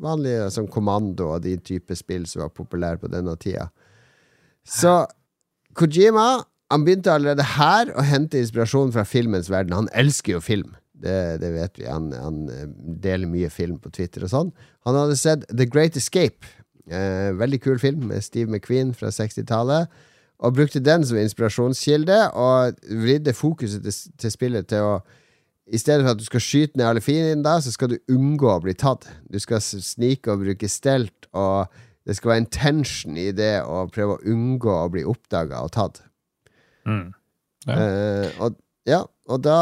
[0.01, 3.67] vanlige som Kommando og de type spill som var populære på denne tida.
[4.63, 5.01] Så
[5.75, 6.39] Kojima
[6.71, 9.75] han begynte allerede her å hente inspirasjon fra filmens verden.
[9.75, 10.75] Han elsker jo film.
[11.01, 11.87] Det, det vet vi.
[11.89, 12.67] Han, han eh,
[13.03, 14.51] deler mye film på Twitter og sånn.
[14.87, 16.47] Han hadde sett The Great Escape.
[16.87, 19.89] Eh, veldig kul film med Steve McQueen fra 60-tallet.
[20.41, 24.93] Og brukte den som inspirasjonskilde, og vridde fokuset til, til spillet til å
[25.71, 28.59] i stedet for at du skal skyte ned alle fiender, så skal du unngå å
[28.63, 29.05] bli tatt.
[29.31, 31.71] Du skal snike og bruke stelt, og
[32.03, 35.71] det skal være en tension i det å prøve å unngå å bli oppdaga og
[35.77, 36.01] tatt.
[36.87, 37.07] Mm.
[37.67, 37.77] Ja.
[37.77, 38.55] Eh, og,
[38.89, 39.57] ja, og da,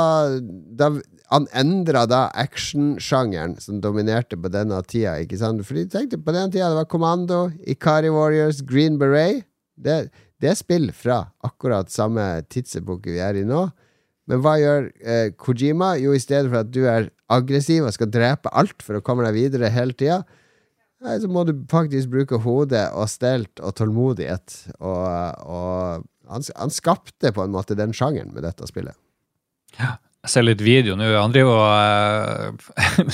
[0.79, 0.93] da
[1.29, 5.19] Han endra da actionsjangeren som dominerte på denne tida.
[5.21, 5.61] Ikke sant?
[5.67, 9.43] Fordi tenkte på den tida det var Kommando, Ikari Warriors, Green Beret.
[9.77, 10.09] Det,
[10.41, 13.67] det er spill fra akkurat samme tidsepoke vi er i nå.
[14.29, 15.93] Men hva gjør eh, Kojima?
[16.01, 19.25] Jo, i stedet for at du er aggressiv og skal drepe alt for å komme
[19.25, 20.23] deg videre hele tida,
[20.99, 24.55] så må du faktisk bruke hodet og stelt og tålmodighet.
[24.81, 25.05] Og,
[25.47, 28.97] og han, han skapte på en måte den sjangeren med dette spillet.
[29.79, 31.07] Jeg ser litt video nå.
[31.15, 33.13] Han driver og uh,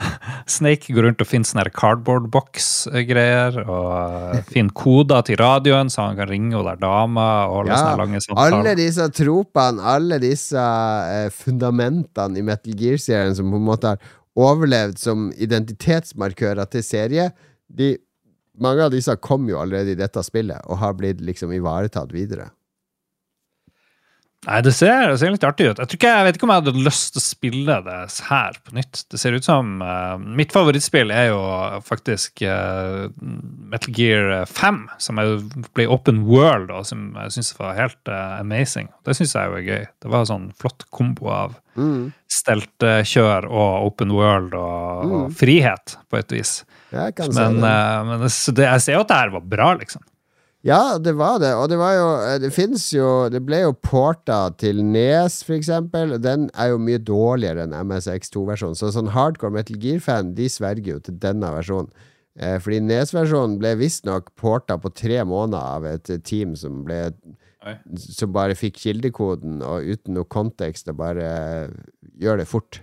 [0.56, 3.60] Snake går rundt og finner sånne cardboard box-greier.
[3.62, 3.86] Og
[4.34, 7.94] uh, finner koder til radioen, så han kan ringe og der dama og holde Ja,
[8.00, 8.58] lange samtaler.
[8.58, 10.64] Alle disse tropene, alle disse
[11.14, 17.30] eh, fundamentene i Metal Gear-serien som på en måte har overlevd som identitetsmarkører til serie,
[17.70, 17.94] de,
[18.58, 22.50] mange av disse kom jo allerede i dette spillet og har blitt liksom ivaretatt videre.
[24.48, 25.80] Nei, det ser, det ser litt artig ut.
[25.82, 27.96] Jeg, ikke, jeg vet ikke om jeg hadde lyst til å spille det
[28.30, 29.02] her på nytt.
[29.12, 31.40] Det ser ut som uh, Mitt favorittspill er jo
[31.84, 35.34] faktisk uh, Metal Gear 5, som er,
[35.76, 38.88] ble open world, og som jeg syns var helt uh, amazing.
[39.04, 39.84] Det syns jeg jo er gøy.
[40.00, 42.08] Det var en sånn flott kombo av Mm.
[42.28, 45.12] steltekjør og open world og, Mm.
[45.14, 46.50] og frihet, på et vis.
[46.90, 47.70] Jeg kan Men, det.
[47.70, 50.02] eh, men det, jeg ser jo at det her var bra, liksom.
[50.66, 51.54] Ja, det var det.
[51.56, 52.08] Og det var jo
[52.42, 56.18] Det fins jo Det ble jo porta til Nes, for eksempel.
[56.20, 58.76] Den er jo mye dårligere enn MSX2-versjonen.
[58.76, 61.88] Så sånn hardcore Metal Gear-fan, de sverger jo til denne versjonen.
[62.40, 67.06] Eh, fordi Nes-versjonen ble visstnok porta på tre måneder av et eh, team som ble
[67.60, 67.74] Oi.
[68.00, 71.26] Som bare fikk kildekoden, og uten noe kontekst, og bare
[72.16, 72.78] gjør det fort.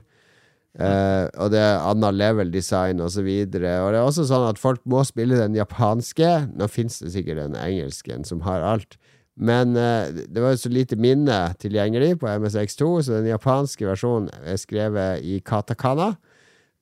[0.77, 3.23] Eh, og det er annet level design og så.
[3.25, 6.31] Og det er også sånn at folk må spille den japanske.
[6.53, 8.99] Nå fins det sikkert den engelsken som har alt.
[9.37, 14.31] Men uh, det var jo så lite minne tilgjengelig på MSX2, så den japanske versjonen
[14.41, 16.15] er skrevet i katakana.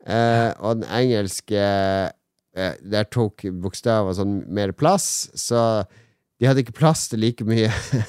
[0.05, 1.65] Uh, og den engelske
[2.55, 5.83] Der tok bokstaver sånn mer plass, så
[6.39, 7.67] de hadde ikke plass til like mye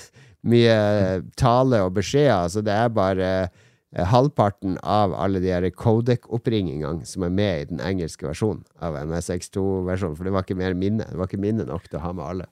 [0.46, 3.30] Mye tale og beskjeder, så det er bare
[4.04, 10.16] halvparten av alle de her codec-oppringingene som er med i den engelske versjonen av MSX2-versjonen,
[10.18, 11.06] for det var ikke mer minne.
[11.08, 12.46] Det var ikke minne nok til å ha med alle.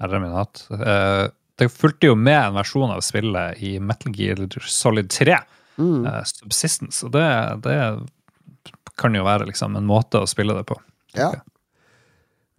[0.00, 0.62] Herre min hatt.
[0.70, 1.26] Eh,
[1.60, 5.40] det fulgte jo med en versjon av spillet i Metal Gear Solid 3,
[5.80, 6.04] Mm.
[6.06, 7.26] eh, Subsistence, og det,
[7.64, 7.76] det
[9.00, 10.76] kan jo være liksom en måte å spille det på.
[11.16, 11.30] Ja.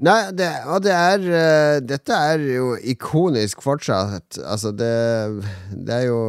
[0.01, 4.39] Nei, det, og det er uh, Dette er jo ikonisk fortsatt.
[4.41, 4.89] Altså, det,
[5.77, 6.21] det er jo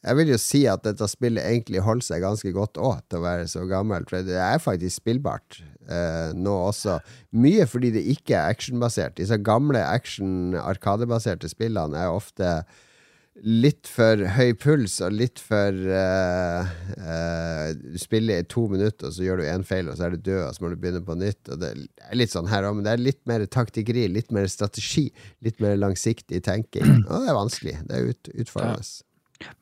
[0.00, 3.26] Jeg vil jo si at dette spillet egentlig holder seg ganske godt òg, til å
[3.26, 4.10] være så gammelt.
[4.10, 6.98] For det er faktisk spillbart uh, nå også.
[7.38, 9.14] Mye fordi det ikke er actionbasert.
[9.20, 12.56] Disse gamle action-arkadebaserte spillene er ofte
[13.42, 19.16] litt for høy puls og litt for uh, uh, Du spiller i to minutter, og
[19.16, 21.02] så gjør du én feil, og så er du død, og så må du begynne
[21.04, 21.40] på nytt.
[21.50, 24.46] Og det er litt sånn her òg, men det er litt mer taktikkeri, litt mer
[24.50, 25.08] strategi,
[25.44, 27.00] litt mer langsiktig tenking.
[27.08, 27.76] Og det er vanskelig.
[27.88, 28.86] Det er ut, utfordrende.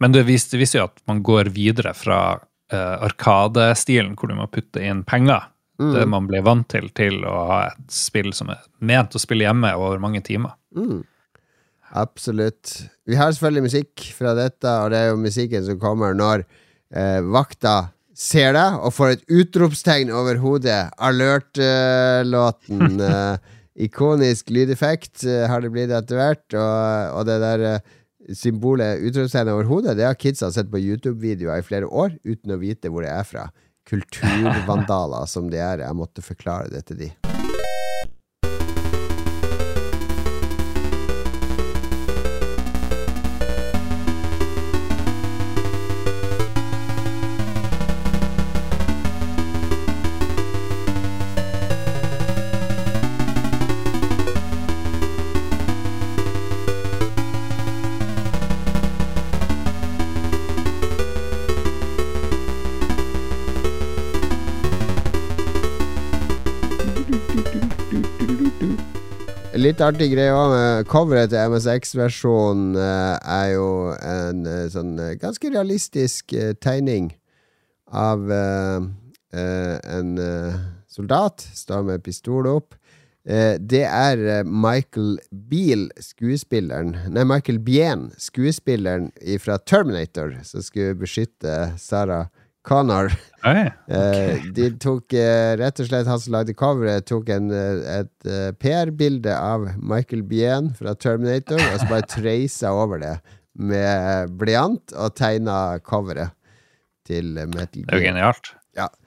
[0.03, 4.37] Men det viser, det viser jo at man går videre fra uh, arkadestilen, hvor du
[4.39, 5.49] må putte inn penger.
[5.81, 5.95] Mm.
[5.97, 9.49] Det man blir vant til, til å ha et spill som er ment å spille
[9.49, 10.55] hjemme over mange timer.
[10.77, 11.01] Mm.
[11.93, 12.77] Absolutt.
[13.05, 16.47] Vi har selvfølgelig musikk fra dette, og det er jo musikken som kommer når
[16.95, 20.85] eh, vakta ser deg og får et utropstegn over hodet.
[21.03, 23.01] Alert-låten.
[23.01, 27.93] eh, ikonisk lydeffekt eh, har det blitt etter hvert, og, og det der eh,
[28.37, 32.61] symbolet utropstegn over hodet, det har kidsa sett på YouTube-videoer i flere år uten å
[32.61, 33.49] vite hvor det er fra.
[33.89, 35.83] Kulturvandaler som de er.
[35.83, 37.42] Jeg måtte forklare det til de.
[69.63, 75.53] Litt artig greie med coveret til MSX-versjonen eh, er jo en eh, sånn eh, ganske
[75.53, 77.13] realistisk tegning
[77.87, 80.11] av en
[80.91, 81.45] soldat.
[81.55, 82.75] Står med pistol opp.
[83.23, 89.13] Det er Michael Beale, skuespilleren Nei, Michael Bien, skuespilleren
[89.45, 92.33] fra Terminator, som skulle beskytte Sarah
[92.63, 93.13] Connor.
[93.45, 97.99] Oi, Eh, de tok eh, rett og slett Han som lagde coveret, tok en, eh,
[97.99, 98.29] et
[98.63, 103.17] PR-bilde av Michael Bien fra Terminator, og så bare treisa over det
[103.53, 106.33] med blyant og tegna coveret
[107.05, 107.91] til Metal Gear.
[107.91, 108.53] det er jo genialt.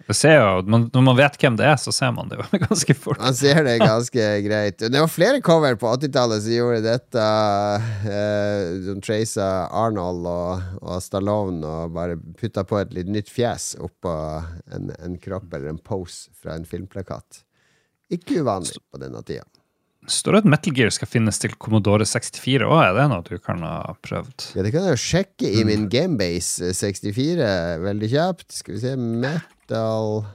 [0.06, 0.12] Ja.
[0.12, 2.94] Det ser jo, når man vet hvem det er, så ser man det jo ganske
[2.94, 3.18] fort.
[3.22, 4.78] Man ser det ganske greit.
[4.78, 7.26] Det var flere cover på 80-tallet som gjorde dette.
[8.06, 13.74] Uh, som traisa Arnold og, og Stallone og bare putta på et litt nytt fjes
[13.82, 14.14] oppå
[14.78, 17.42] en, en kropp eller en pose fra en filmplakat.
[18.14, 19.48] Ikke uvanlig på denne tida.
[20.06, 22.78] Det at Metal Gear skal finnes til Commodore 64 òg.
[22.84, 24.52] Er det noe du kan ha prøvd?
[24.56, 27.48] Ja, det kan jeg jo sjekke i min Gamebase 64
[27.82, 28.48] veldig kjapt.
[28.54, 30.26] Skal vi se Metal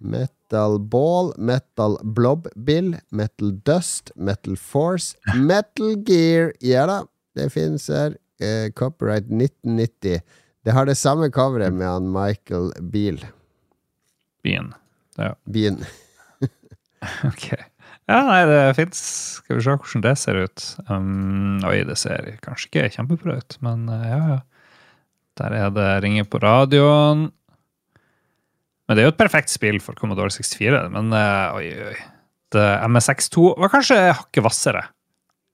[0.00, 6.54] Metal Ball, Metal Blob Bill, Metal Dust, Metal Force, Metal Gear.
[6.64, 7.02] Ja da,
[7.36, 8.16] det finnes her.
[8.40, 10.22] Eh, copyright 1990.
[10.64, 13.20] Det har det samme coveret med han Michael Beal.
[14.42, 14.72] Bien.
[15.16, 15.34] Ja.
[15.44, 15.84] Bean.
[17.24, 17.54] Ok.
[18.10, 19.00] Ja, nei, det fins.
[19.38, 20.64] Skal vi se hvordan det ser ut.
[20.88, 24.40] Um, oi, det ser kanskje ikke kjempebra ut, men uh, ja, ja.
[25.38, 27.28] Der er det ringer på radioen.
[28.90, 30.88] Men det er jo et perfekt spill for Commodore 64.
[30.92, 31.98] Men uh, oi, oi.
[32.50, 34.82] Det MSX2 var kanskje hakket hvassere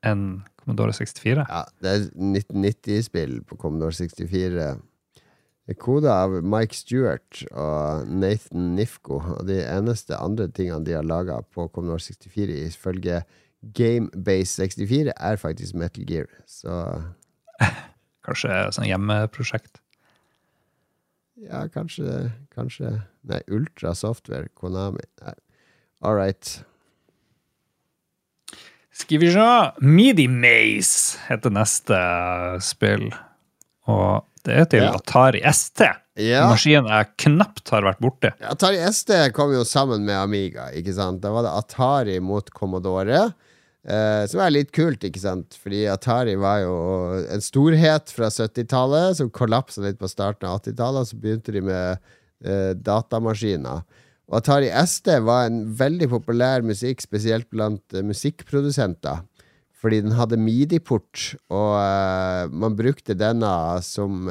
[0.07, 0.22] enn
[0.62, 1.44] Commodore 64.
[1.44, 4.70] Ja, det er 1990-spill på Commodore 64.
[5.74, 9.18] Koda av Mike Stewart og Nathan Nifko.
[9.18, 13.22] Og de eneste andre tingene de har laga på Commodore 64, ifølge
[13.74, 16.30] Gamebase 64, er faktisk Metal Gear.
[16.46, 16.70] Så
[18.26, 19.80] Kanskje sånn hjemmeprosjekt.
[21.36, 25.02] ja, kanskje Kanskje Nei, Ultra Software, Konami.
[25.22, 25.34] Nei.
[26.02, 26.62] All right.
[28.94, 29.46] Skal vi se
[29.82, 31.98] Midi Maze heter neste
[32.62, 33.10] spill.
[33.93, 34.93] Og det er til Ja.
[34.99, 35.82] Atari ST.
[36.16, 36.47] Ja.
[36.49, 38.32] Maskinen jeg knapt har vært borte.
[38.41, 41.20] Atari ST kom jo sammen med Amiga, ikke sant?
[41.20, 43.26] Da var det Atari mot Commodore.
[43.87, 45.59] Eh, som er litt kult, ikke sant?
[45.62, 46.72] Fordi Atari var jo
[47.30, 51.62] en storhet fra 70-tallet, som kollapsa litt på starten av 80-tallet, og så begynte de
[51.68, 52.01] med
[52.43, 53.84] eh, datamaskiner.
[54.26, 59.22] Og Atari ST var en veldig populær musikk, spesielt blant eh, musikkprodusenter.
[59.77, 63.51] Fordi den hadde midi-port, og uh, man brukte denne
[63.85, 64.24] som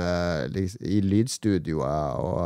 [0.49, 2.39] liksom, i lydstudioer og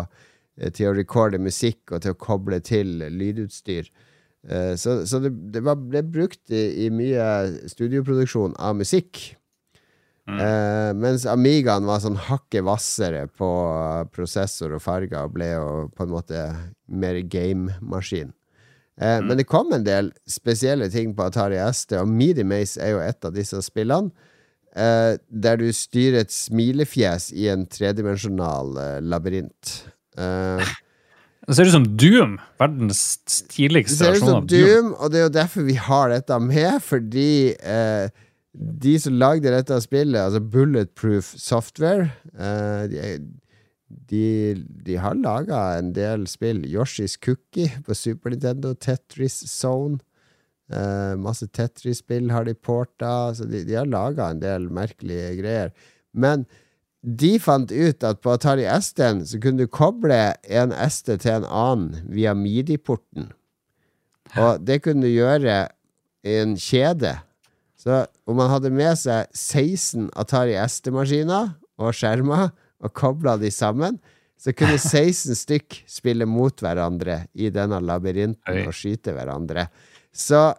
[0.59, 3.87] eh, til å recorde musikk og til å koble til lydutstyr.
[4.79, 7.25] Så så det, det var, ble brukt i, i mye
[7.67, 9.19] studioproduksjon av musikk.
[10.29, 13.49] Eh, mens Amigaen var sånn hakket hvassere på
[14.13, 16.43] prosessor og farger og ble jo på en måte
[16.85, 18.33] mer gamemaskin.
[18.99, 22.95] Eh, Men det kom en del spesielle ting på Atari ST, og Midi Maze er
[22.95, 24.11] jo et av disse spillene.
[24.75, 29.73] Eh, der du styrer et smilefjes i en tredimensjonal eh, labyrint.
[30.17, 30.61] Eh,
[31.49, 32.35] Det ser ut som Doom.
[32.61, 34.67] Verdens det tidligste ser ut versjon som av Doom.
[34.69, 38.11] Doom, og det er jo derfor vi har dette med, fordi eh,
[38.53, 42.11] de som lagde dette spillet, altså Bulletproof Software
[42.91, 43.17] de,
[43.89, 44.53] de,
[44.85, 46.61] de har laga en del spill.
[46.69, 49.99] Yoshi's Cookie på Super Nintendo, Tetris Zone.
[50.69, 55.71] Eh, masse Tetris-spill har de porta, så de, de har laga en del merkelige greier.
[56.13, 56.45] Men
[57.01, 61.47] de fant ut at på Atari ST-en så kunne du koble en ST til en
[61.47, 63.31] annen via midi-porten.
[64.37, 65.63] Og det kunne du gjøre
[66.27, 67.15] i en kjede.
[67.79, 72.51] Så om man hadde med seg 16 Atari ST-maskiner og skjermer
[72.83, 73.99] og kobla de sammen,
[74.39, 78.65] så kunne 16 stykk spille mot hverandre i denne labyrinten Oi.
[78.67, 79.67] og skyte hverandre.
[80.11, 80.49] Så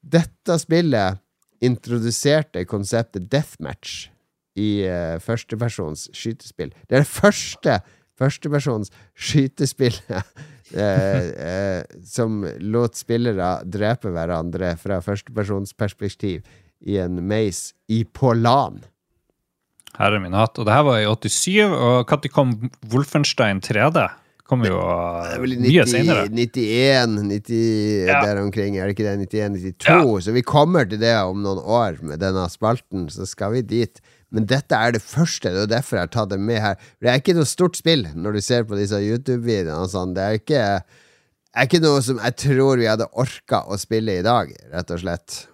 [0.00, 1.22] dette spillet
[1.64, 4.08] introduserte konseptet deathmatch
[4.56, 6.72] i uh, førstepersons skytespill.
[6.88, 7.78] Det er det første
[8.16, 10.20] førstepersons skytespillet uh,
[10.80, 16.44] uh, som lot spillere drepe hverandre fra førstepersonsperspektiv
[16.86, 18.82] i en maze i på LAN.
[19.98, 20.58] Herre min hatt.
[20.60, 22.54] Og det her var i 87, og når kom
[22.92, 24.06] Wolfenstein 3D?
[24.46, 26.26] Kom jo Det er vel 90, mye senere.
[26.30, 28.20] 91, 90, Ja.
[28.22, 29.16] der omkring, er det ikke det?
[29.26, 30.20] 91, 92?
[30.28, 33.98] Så vi kommer til det om noen år med denne spalten, så skal vi dit.
[34.30, 36.76] Men dette er det første, det er derfor jeg har tatt det med her.
[37.02, 40.14] Det er ikke noe stort spill når du ser på disse YouTube-videoene sånn.
[40.14, 40.62] Det er ikke,
[41.56, 45.02] er ikke noe som jeg tror vi hadde orka å spille i dag, rett og
[45.02, 45.46] slett.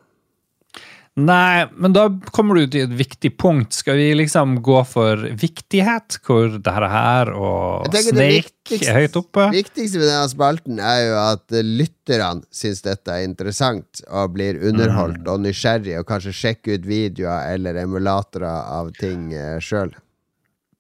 [1.21, 3.75] Nei, men da kommer du til et viktig punkt.
[3.77, 9.51] Skal vi liksom gå for viktighet, hvor det her, her og Snake er høyt oppe?
[9.53, 14.33] Det viktigste med denne spalten er jo at eh, lytterne syns dette er interessant og
[14.39, 18.49] blir underholdt og nysgjerrig og kanskje sjekker ut videoer eller emulatorer
[18.81, 19.93] av ting uh, sjøl.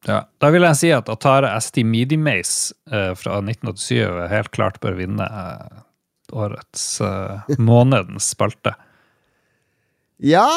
[0.08, 4.80] Ja, da vil jeg si at Atare ST Midi Maze eh, fra 1987 helt klart
[4.82, 5.82] bør vinne eh,
[6.34, 8.74] årets eh, månedens spalte.
[10.20, 10.48] Ja,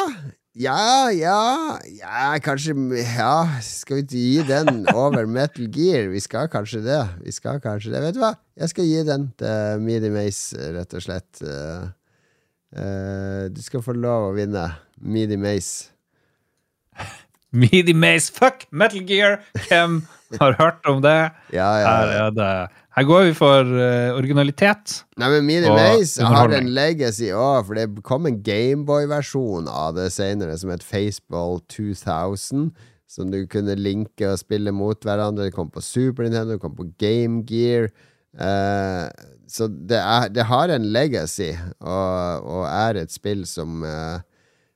[0.56, 6.08] ja, ja, ja, kanskje Ja, skal vi ikke gi den over Metal Gear?
[6.14, 7.02] Vi skal kanskje det.
[7.26, 8.02] Vi skal kanskje det.
[8.06, 8.34] Vet du hva?
[8.56, 11.44] Jeg skal gi den til Midi Mace, rett og slett.
[11.44, 11.92] Uh,
[13.52, 14.70] du skal få lov å vinne.
[15.04, 15.92] Midi Mace.
[17.56, 19.42] Midi Maze, fuck Metal Gear!
[19.68, 20.02] Hvem
[20.40, 21.32] Har hørt om det.
[21.54, 22.24] Ja, ja, Her, ja.
[22.26, 22.48] er det,
[22.96, 25.02] her går vi for uh, originalitet.
[25.20, 30.10] Nei, men Mini Maze har en legacy òg, for det kom en Gameboy-versjon av det
[30.16, 32.70] senere som het Faceball 2000.
[33.16, 35.46] Som du kunne linke og spille mot hverandre.
[35.48, 37.92] Det kom på Super Nintendo, det kom på Game Gear.
[38.36, 39.12] Uh,
[39.48, 44.24] så det, er, det har en legacy, og, og er et spill som uh,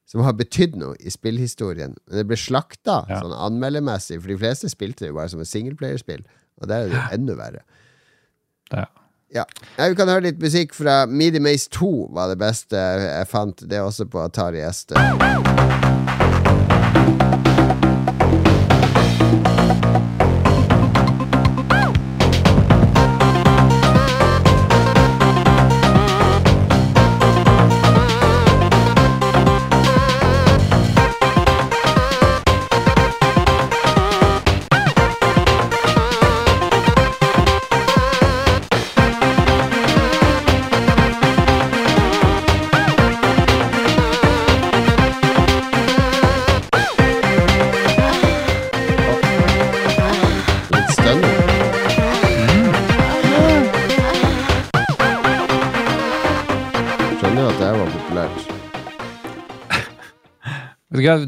[0.09, 1.95] Som har betydd noe i spillhistorien.
[2.07, 3.20] Men det ble slakta Ja.
[3.22, 6.24] sånn anmeldermessig, for de fleste spilte det jo bare som et singleplayerspill.
[6.59, 7.61] Og det er jo enda verre.
[8.76, 8.86] Ja.
[9.30, 9.45] Ja.
[9.78, 13.61] Vi kan høre litt musikk fra Midi Maze 2 var det beste jeg fant.
[13.70, 14.97] Det er også på Atari ST.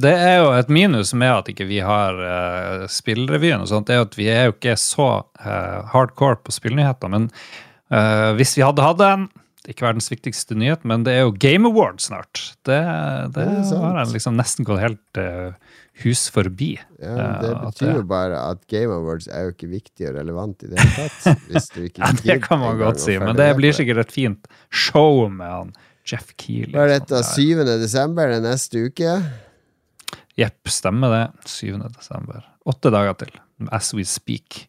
[0.01, 3.95] Det er jo et minus med at ikke vi har uh, spillrevyen og sånt, det
[3.95, 7.11] er jo at vi er jo ikke så uh, hardcore på spillnyheter.
[7.11, 7.29] Men
[7.93, 9.29] uh, hvis vi hadde hatt en
[9.69, 12.41] ikke verdens viktigste nyhet, men det er jo Game Award snart.
[12.65, 12.79] Det,
[13.35, 15.53] det Det har jeg liksom nesten gått helt uh,
[16.01, 16.71] hus forbi.
[16.97, 20.65] Ja, det at betyr jo bare at Game Awards er jo ikke viktig og relevant
[20.65, 21.45] i det hele tatt.
[22.01, 25.71] Ja, det kan man godt si, men det blir sikkert et fint show med han
[26.07, 26.73] Jeff Keeley.
[26.73, 27.21] Hva er dette?
[27.27, 27.61] 7.
[27.81, 29.19] desember, det neste uke?
[30.39, 31.23] Jepp, stemmer det.
[31.49, 31.75] 7.
[31.97, 32.45] desember.
[32.69, 33.33] Åtte dager til.
[33.71, 34.67] As we speak.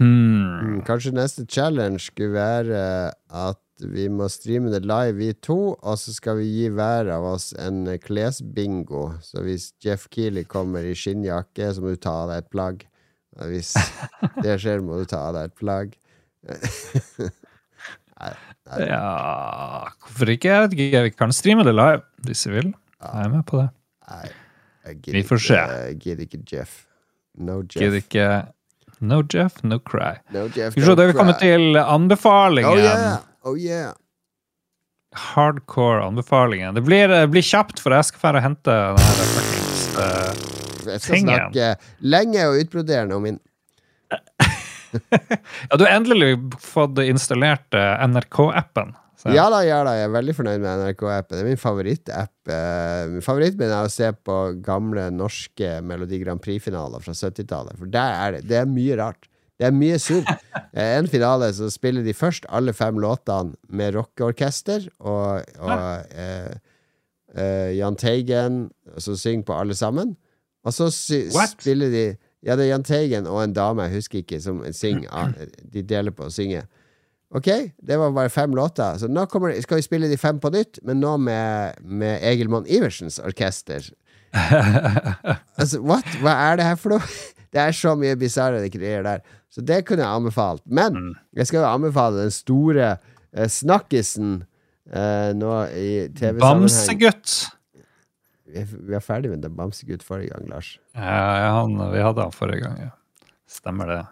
[0.00, 0.58] Hmm.
[0.60, 2.80] Mm, Kanskje neste challenge skulle være
[3.32, 7.24] at vi må streame det live, vi to, og så skal vi gi hver av
[7.34, 9.10] oss en klesbingo.
[9.24, 12.86] Så hvis Jeff Keeley kommer i skinnjakke, så må du ta av deg et plagg.
[13.36, 13.74] Og hvis
[14.44, 15.96] det skjer, må du ta av deg et plagg.
[18.80, 20.48] Ja, hvorfor ikke?
[20.48, 21.02] Jeg vet ikke.
[21.04, 22.70] Vi kan streame det live hvis vi vil.
[23.02, 23.66] Jeg er med på det.
[24.08, 24.30] Nei,
[24.86, 25.54] jeg Vi får se.
[25.60, 26.82] Jeg gidder ikke Jeff.
[27.38, 28.04] No Gidder Jeff.
[28.06, 28.26] ikke
[29.00, 30.14] No Jeff, no cry.
[30.32, 32.70] No Jeff Skal vi se, da er vi kommet til anbefalingen.
[32.70, 33.18] Oh yeah!
[33.44, 33.92] Oh yeah!
[35.16, 36.74] Hardcore anbefalingen.
[36.76, 40.32] Det blir, blir kjapt, for jeg skal dra og hente den fuckings, eh,
[40.92, 41.34] Jeg skal Tingen.
[41.34, 41.68] snakke
[42.04, 43.38] lenge og utbroderende om min
[45.70, 46.30] Ja, du har endelig
[46.62, 48.94] fått installert eh, NRK-appen.
[49.16, 51.36] Så- Ja da, ja da, jeg er veldig fornøyd med NRK-appen.
[51.38, 52.32] Det er min favorittapp.
[52.52, 57.78] Eh, min favoritt min er å se på gamle norske Melodi Grand Prix-finaler fra 70-tallet.
[57.80, 59.28] For der er det Det er mye rart.
[59.58, 60.24] Det er mye surr.
[60.76, 66.52] Eh, En finale så spiller de først alle fem låtene med rockeorkester, og, og eh,
[67.34, 68.58] eh, Jahn Teigen
[69.00, 70.16] som synger på alle sammen.
[70.66, 70.90] Og så
[71.32, 71.54] What?
[71.56, 72.04] spiller de
[72.44, 75.08] Ja, det er Jahn Teigen og en dame, jeg husker ikke, som synger.
[75.16, 75.32] Ah,
[75.64, 76.66] De deler på å synge.
[77.34, 77.48] Ok,
[77.82, 78.98] det var bare fem låter.
[78.98, 82.50] Så nå kommer, skal vi spille de fem på nytt, men nå med, med Egil
[82.52, 83.88] Monn Iversens orkester.
[85.58, 86.06] altså, what?
[86.22, 87.08] Hva er det her for noe?
[87.56, 89.22] Det er så mye bisarre greier der.
[89.48, 90.60] Så det kunne jeg anbefalt.
[90.68, 94.42] Men jeg skal jo anbefale den store eh, snakkisen
[94.90, 96.66] eh, nå i TV-sammenheng.
[96.66, 97.36] Bamsegutt!
[98.50, 100.74] Vi vi er ferdig med den Bamsegutt forrige gang, Lars.
[100.98, 102.92] Ja, han, vi hadde han forrige gang, ja.
[103.48, 104.02] Stemmer det.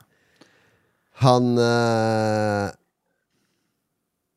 [1.26, 2.72] Han eh,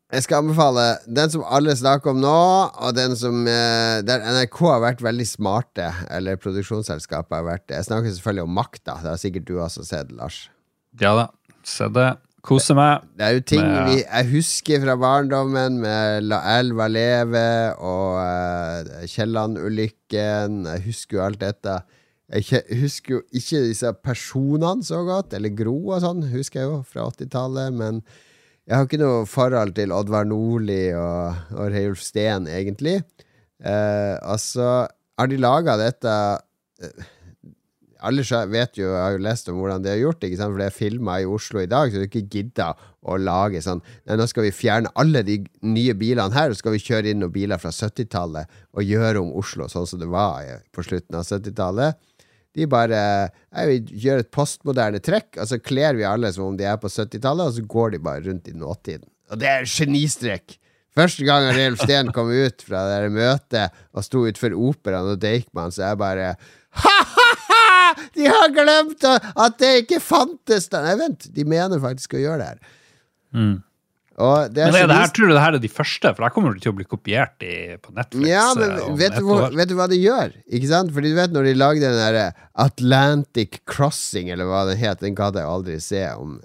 [0.07, 2.35] Jeg skal anbefale den som alle snakker om nå,
[2.79, 7.65] og den som eh, Der NRK har vært veldig smarte, eller produksjonsselskapet har vært.
[7.75, 8.95] Jeg snakker selvfølgelig om Makta.
[9.03, 10.45] Det har sikkert du også sett, Lars.
[11.01, 11.27] Ja da.
[11.67, 12.13] Se det.
[12.47, 13.03] Kose meg.
[13.19, 13.89] Det er jo ting med...
[13.89, 17.43] vi, jeg husker fra barndommen, med La elva leve
[17.75, 20.61] og uh, Kielland-ulykken.
[20.71, 21.81] Jeg husker jo alt dette.
[22.31, 26.79] Jeg husker jo ikke disse personene så godt, eller Gro og sånn, husker jeg jo
[26.87, 27.75] fra 80-tallet.
[27.75, 27.99] Men
[28.67, 32.99] jeg har ikke noe forhold til Oddvar Nordli og, og Reiulf Steen, egentlig.
[33.63, 34.87] Eh, altså,
[35.17, 36.15] har de laga dette
[36.83, 37.05] eh,
[38.05, 40.53] alle vet jo, jeg har jo lest om hvordan det er gjort, ikke sant?
[40.53, 42.77] for det er filma i Oslo i dag, så du ikke gidder
[43.07, 46.75] å lage sånn Nei, nå skal vi fjerne alle de nye bilene her, og skal
[46.75, 50.45] vi kjøre inn noen biler fra 70-tallet og gjøre om Oslo sånn som det var
[50.75, 51.97] på slutten av 70-tallet.
[52.57, 56.57] De bare jeg vil gjøre et postmoderne trekk, og så kler vi alle som om
[56.57, 59.05] de er på 70-tallet, og så går de bare rundt i nåtiden.
[59.31, 60.57] Og det er genistrek!
[60.97, 65.73] Første gang Reiulf Steen kom ut fra det møtet og sto utenfor operaen og Deichman,
[65.73, 66.31] så jeg bare
[66.81, 67.93] Ha-ha-ha!
[68.17, 70.65] De har glemt at det ikke fantes!
[70.73, 72.75] Nei, vent, de mener faktisk å gjøre det her.
[73.37, 73.55] Mm.
[74.17, 76.11] Og det er Men er det her, tror du det her er de første?
[76.17, 78.29] For her kommer det til å bli kopiert i, på Netflix.
[78.31, 80.33] Ja, eh, men vet du, hvor, vet du hva det gjør?
[80.49, 80.93] Ikke sant?
[80.95, 82.23] Fordi du vet når de lagde den derre
[82.57, 86.39] Atlantic Crossing, eller hva den het, den gadd jeg aldri se, om,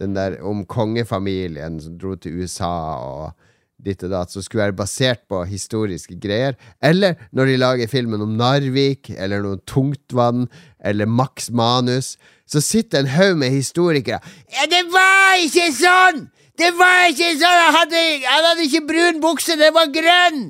[0.00, 2.72] den der, om kongefamilien som dro til USA
[3.04, 3.36] og
[3.84, 6.56] ditt og datt, som skulle være basert på historiske greier.
[6.80, 10.48] Eller når de lager filmen om Narvik, eller noe Tungtvann,
[10.80, 12.14] eller Max Manus,
[12.48, 14.24] så sitter en haug med historikere.
[14.56, 16.26] Ja, det var ikke sånn!
[16.58, 17.60] Det var ikke sånn!
[17.64, 20.48] Han hadde, han hadde ikke brun bukse, det var grønn!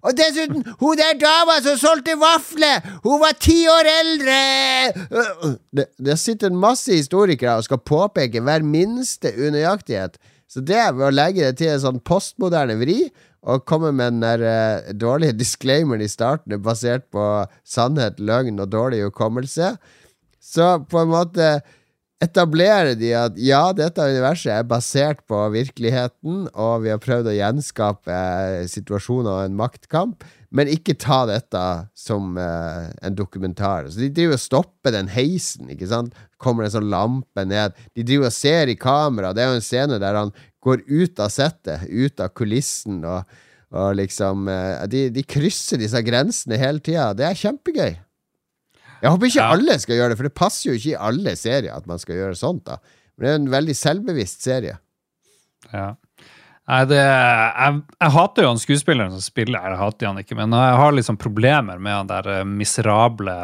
[0.00, 4.36] Og dessuten, hun der dama som solgte vafler, hun var ti år eldre!
[5.76, 10.16] Det, det sitter masse historikere og skal påpeke hver minste unøyaktighet.
[10.50, 13.02] Så det ved å legge det til en sånn postmoderne vri,
[13.40, 17.26] og komme med den der uh, dårlige disclaimeren i starten, basert på
[17.64, 19.74] sannhet, løgn og dårlig hukommelse,
[20.40, 21.52] så på en måte
[22.20, 27.36] etablerer de at ja, dette universet er basert på virkeligheten, og vi har prøvd å
[27.36, 28.18] gjenskape
[28.68, 31.62] situasjoner og en maktkamp, men ikke ta dette
[31.96, 33.88] som eh, en dokumentar.
[33.88, 36.16] Så de driver og stopper den heisen, ikke sant?
[36.42, 37.78] Kommer en sånn lampe ned.
[37.96, 39.32] De driver og ser i kamera.
[39.32, 43.40] Det er jo en scene der han går ut av settet, ut av kulissen, og,
[43.72, 47.12] og liksom eh, de, de krysser disse grensene hele tida.
[47.16, 47.94] Det er kjempegøy.
[49.02, 49.50] Jeg håper ikke Ja.
[49.54, 52.14] alle skal gjøre det, for det passer jo ikke i alle serier at man skal
[52.16, 52.64] gjøre sånt.
[52.64, 52.76] da
[53.18, 54.78] Men det er en veldig selvbevisst serie.
[55.72, 55.94] Ja.
[56.70, 60.52] Nei, det, jeg, jeg hater jo han skuespilleren som spiller Jeg hater han ikke, men
[60.54, 63.34] jeg har liksom problemer med han der eh, miserable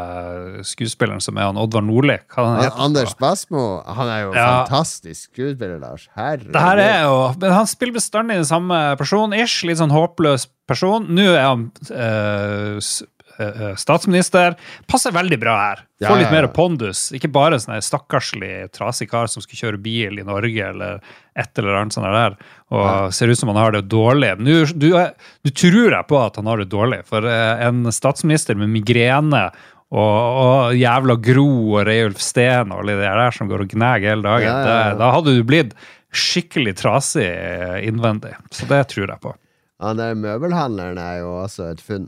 [0.63, 2.19] skuespilleren som er han Oddvar Nordli.
[2.39, 4.45] Anders Basmo han er jo Ja.
[4.67, 6.07] fantastisk skuespiller, Lars.
[6.15, 6.53] Herregud.
[6.53, 9.65] Det her er jo Men han spiller bestandig den samme personen, ish.
[9.67, 11.09] Litt sånn håpløs person.
[11.11, 12.79] Nå er han eh,
[13.81, 14.55] statsminister.
[14.91, 15.83] Passer veldig bra her.
[16.01, 16.43] Ja, Får litt ja, ja.
[16.43, 17.07] mer pondus.
[17.17, 20.99] Ikke bare sånn stakkarslig, trasig kar som skal kjøre bil i Norge eller
[21.37, 22.37] et eller annet sånt der,
[22.73, 24.35] og ser ut som han har det dårlig.
[24.39, 25.15] Men du, du, er-
[25.45, 29.47] du tror jeg på at han har det dårlig, for eh, en statsminister med migrene
[29.87, 31.49] og, og jævla Gro
[31.79, 34.77] og Reiulf Steen og alle de der som går og gnager hele dagen, Ja, ja,
[34.81, 34.89] ja.
[34.93, 35.77] det- da hadde du blitt
[36.17, 37.27] skikkelig trasig
[37.89, 38.33] innvendig.
[38.51, 39.35] Så det tror jeg på.
[39.85, 42.07] Han der møbelhandleren er jo også et funn.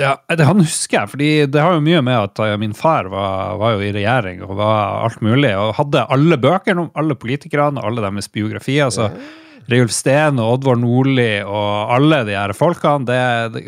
[0.00, 3.06] Ja, det Han husker jeg, fordi det har jo mye med at eh, min far
[3.12, 7.14] var, var jo i regjering og var alt mulig, og hadde alle bøkene om alle
[7.14, 8.90] politikerne og alle deres biografier.
[8.90, 9.10] så
[9.64, 13.06] Reiulf Steen og Oddvar Nordli og alle de her folkene.
[13.08, 13.20] Det,
[13.54, 13.62] det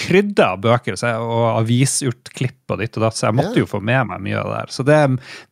[0.00, 3.64] krydda bøker så jeg, og avisutklipp og ditt og datt, så jeg måtte Ja.
[3.66, 4.72] jo få med meg mye av det der.
[4.72, 5.00] Så det,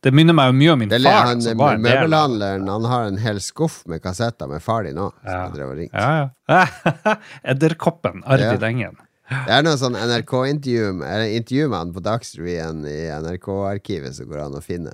[0.01, 1.27] det minner meg jo mye om min Det, far.
[1.27, 4.97] han, som var en møbelhandleren han har en hel skuff med kassetter med far din.
[4.97, 5.11] Ja.
[5.27, 5.85] Ja.
[5.93, 6.65] Ja,
[7.05, 7.15] ja.
[7.53, 8.23] Edderkoppen.
[8.25, 8.67] Arvid Ja.
[8.73, 8.97] Engen.
[9.31, 14.27] Det er noe sånn NRK-intervju med- eller intervju med han på Dagsrevyen i NRK-arkivet som
[14.27, 14.91] går an å finne.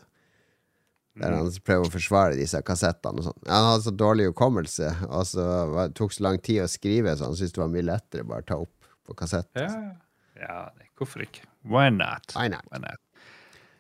[1.18, 3.40] Der han prøver å forsvare disse kassettene og sånn.
[3.50, 7.26] Han hadde så dårlig hukommelse, og så var- tok så lang tid å skrive, så
[7.26, 8.70] han syntes det var mye lettere bare å ta opp
[9.08, 9.48] på kassett.
[9.56, 9.94] Ja,
[10.40, 10.70] ja,
[11.00, 11.42] hvorfor ikke?
[11.66, 12.32] Why not?
[12.36, 12.62] Why not?
[12.72, 13.00] Why not?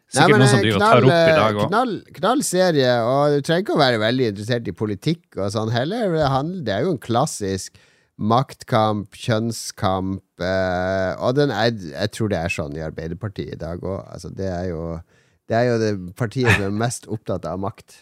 [0.10, 1.68] Sikkert men, noen som eh, og tar opp i dag òg.
[1.68, 5.70] knall, knall serie, og du trenger ikke å være veldig interessert i politikk og sånn
[5.70, 6.10] heller.
[6.16, 7.76] Det, handler, det er jo en klassisk
[8.18, 13.84] maktkamp, kjønnskamp, eh, og den er, jeg tror det er sånn i Arbeiderpartiet i dag
[13.86, 14.02] òg.
[14.10, 14.98] Altså, det, er jo,
[15.50, 18.00] det er jo det partiet som er mest opptatt av makt.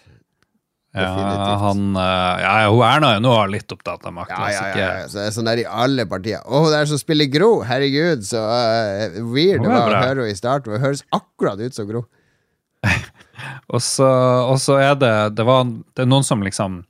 [0.96, 1.12] Ja,
[1.60, 4.32] han, eh, ja, hun Erna er nå litt opptatt av makt.
[4.32, 5.10] Ja, altså, ja, ja, ja.
[5.12, 6.40] Så det er sånn der i alle partier.
[6.48, 7.52] Å, hun der som spiller Gro!
[7.68, 10.78] Herregud, så uh, weird det var å høre henne i starten.
[10.78, 12.06] Hun høres akkurat ut som Gro.
[13.76, 16.86] Og så er det det, var, det er noen som liksom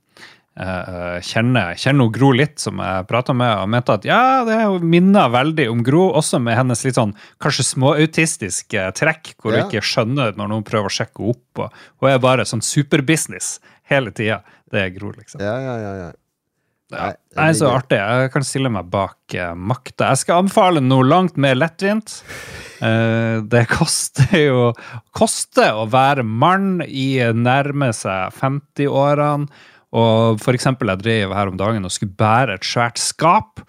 [0.56, 4.58] eh, kjenner, kjenner hun Gro litt, som jeg prata med, og mente at ja, det
[4.82, 9.62] minner veldig om Gro, også med hennes litt sånn kanskje småautistiske trekk, hvor Ja.
[9.64, 11.64] hun ikke skjønner når noen prøver å sjekke opp.
[11.66, 13.58] Og hun er bare sånn superbusiness
[13.90, 14.42] hele tida.
[14.72, 15.40] Det er Gro, liksom.
[15.40, 16.12] Ja, ja, ja, ja.
[16.94, 17.06] Ja.
[17.34, 17.96] Nei, så artig.
[17.98, 20.12] Jeg kan stille meg bak eh, makta.
[20.12, 22.12] Jeg skal anbefale noe langt mer lettvint.
[22.78, 24.68] Eh, det koster jo
[25.16, 29.48] koster å være mann i nærme seg 50-årene.
[29.96, 33.62] Og for eksempel, jeg drev her om dagen og skulle bære et svært skap.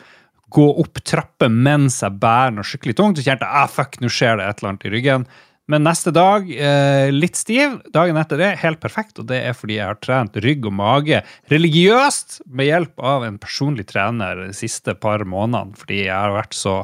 [0.53, 3.19] Gå opp trapper mens jeg bærer noe skikkelig tungt.
[3.19, 5.27] Så kjente jeg ah, fuck, nå skjer det et eller annet i ryggen.
[5.67, 7.81] Men neste dag eh, litt stiv.
[7.91, 9.19] Dagen etter det helt perfekt.
[9.19, 11.19] Og det er fordi jeg har trent rygg og mage
[11.51, 15.75] religiøst med hjelp av en personlig trener de siste par månedene.
[15.79, 16.79] Fordi jeg har vært så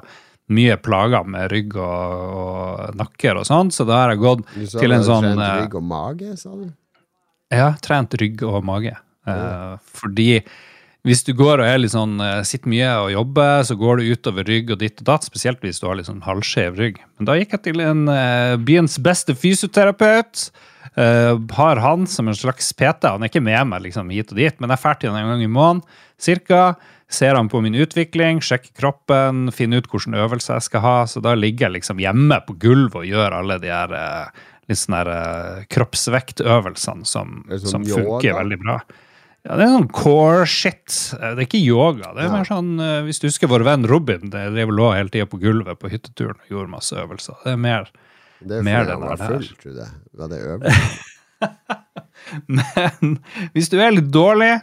[0.52, 3.72] mye plaga med rygg og, og nakker og sånn.
[3.72, 5.80] Så da har jeg gått Du sa til du en hadde sånn trent eh, rygg
[5.80, 6.68] og mage, sa du?
[7.54, 8.96] ja, trent rygg og mage.
[9.30, 10.32] Eh, fordi
[11.04, 14.12] hvis du går og er litt sånn, eh, sitter mye og jobber, så går du
[14.16, 17.02] utover rygg og ditt og datt, spesielt hvis du har litt sånn halvskjev rygg.
[17.20, 20.48] Men da gikk jeg til en uh, byens beste fysioterapeut.
[20.96, 23.04] Uh, har han som en slags PT.
[23.10, 25.44] Han er ikke med meg liksom, hit og dit, men jeg er ferdig en gang
[25.44, 25.84] i måneden
[26.22, 26.64] cirka.
[27.12, 30.98] Ser han på min utvikling, sjekker kroppen, finner ut hvilke øvelser jeg skal ha.
[31.10, 34.80] Så da ligger jeg liksom hjemme på gulvet og gjør alle de her uh, litt
[34.80, 38.40] sånne her, kroppsvektøvelsene som, som, som funker yoga?
[38.40, 38.84] veldig bra.
[39.44, 40.94] Ja, det er sånn core shit.
[41.20, 42.14] Eh, Det er ikke yoga.
[42.16, 42.32] Det er Ja.
[42.38, 45.26] mer sånn, eh, Hvis du husker vår venn Robin, det drev og lå hele tida
[45.28, 47.36] på gulvet på hytteturen og gjorde masse øvelser.
[47.44, 47.88] Det er mer
[48.46, 49.28] Det er Mer han den var der.
[49.28, 49.92] full, tror jeg.
[50.18, 50.74] Var det?
[52.48, 53.20] Men
[53.54, 54.62] hvis du er litt dårlig,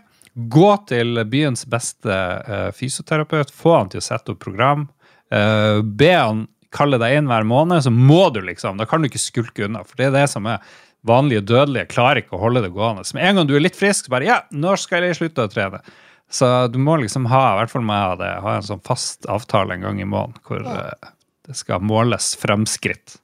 [0.48, 2.08] gå til byens beste
[2.48, 3.50] uh, fysioterapeut.
[3.52, 4.88] Få han til å sette opp program.
[5.32, 8.78] Uh, be han kalle deg inn hver måned, så må du liksom.
[8.78, 9.82] Da kan du ikke skulke unna.
[9.84, 10.60] For det er det som er
[11.06, 11.88] vanlige dødelige.
[11.92, 13.04] Klarer ikke å holde det gående.
[13.06, 15.46] Så med en gang du er litt frisk, så bare Ja, når skal jeg slutte
[15.46, 15.82] å trene?
[16.30, 18.84] Så du må liksom ha, i hvert fall må jeg ha det, ha en sånn
[18.86, 21.08] fast avtale en gang i måneden hvor eh,
[21.48, 23.16] det skal måles fremskritt.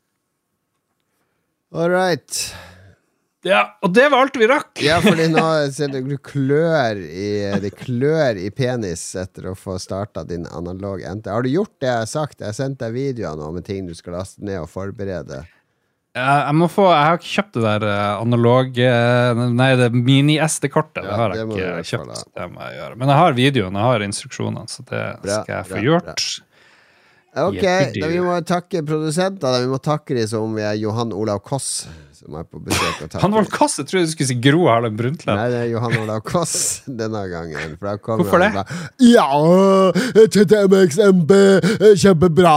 [1.74, 2.40] All right.
[3.47, 4.81] Ja, og det var alt vi rakk!
[4.82, 5.43] Ja, fordi nå
[5.77, 7.31] ser du du klør i,
[7.62, 11.31] det klør i penis etter å få starta din analog NT.
[11.31, 12.40] Har du gjort det jeg har sagt?
[12.40, 15.44] Jeg har sendt deg videoer nå med ting du skal laste ned og forberede.
[16.16, 19.90] Ja, Jeg må få, jeg har ikke kjøpt det der eh, analog eh, Nei, det
[19.93, 21.05] mini-SD-kortet.
[21.05, 22.22] det har jeg ikke kjøpt.
[22.40, 22.97] Det må jeg gjøre.
[23.02, 26.26] Men jeg har videoen, jeg har instruksjonene, så det Bra, skal jeg få bra, gjort.
[27.36, 27.64] Ok,
[28.01, 29.59] da vi må takke produsentene.
[29.66, 31.82] Vi må takke dem som vi er Johan Olav Koss,
[32.16, 32.94] som er på besøk.
[33.05, 33.20] og takker.
[33.26, 33.76] Han Olav Koss?
[33.82, 35.36] jeg trodde du skulle si Gro Harlem Brundtland.
[35.36, 36.55] Nei, det er Johan Olav Koss
[37.02, 37.76] denne gangen.
[37.76, 38.48] For da Hvorfor det?
[38.56, 39.28] bare, Ja,
[40.32, 41.36] TTMXMB,
[42.01, 42.56] kjempebra!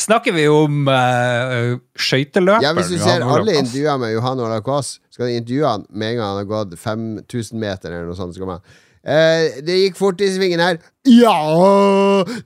[0.00, 2.64] Snakker vi om uh, skøyteløperen?
[2.64, 6.12] Ja, Hvis du ser alle intervjuer med Johan Olav Koss, skal du intervjue han med
[6.14, 8.34] en gang han har gått 5000 meter eller noe sånt.
[8.38, 8.60] Skal man.
[9.04, 10.78] eh, Det gikk fort i svingen her.
[11.08, 11.36] Ja!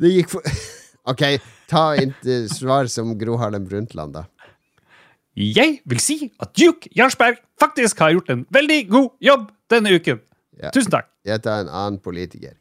[0.00, 0.48] Det gikk fort
[1.12, 1.22] Ok,
[1.68, 1.90] ta
[2.48, 4.24] svar som Gro Harlem Brundtland, da.
[5.36, 10.20] Jeg vil si at Duke Jarlsberg faktisk har gjort en veldig god jobb denne uken.
[10.62, 10.70] Ja.
[10.70, 11.08] Tusen takk.
[11.26, 12.54] Jeg tar en annen politiker.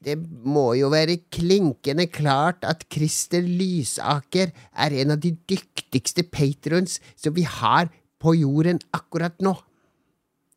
[0.00, 0.16] Det
[0.48, 7.34] må jo være klinkende klart at Christer Lysaker er en av de dyktigste patrons som
[7.36, 7.90] vi har
[8.20, 9.52] på jorden akkurat nå.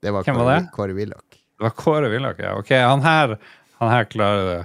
[0.04, 0.72] Det var Hvem var Kåre, det?
[0.76, 1.28] Kåre Willoch.
[1.60, 2.56] Det var Kåre Willoch, ja.
[2.60, 3.36] Ok, han her,
[3.80, 4.62] han her klarer det.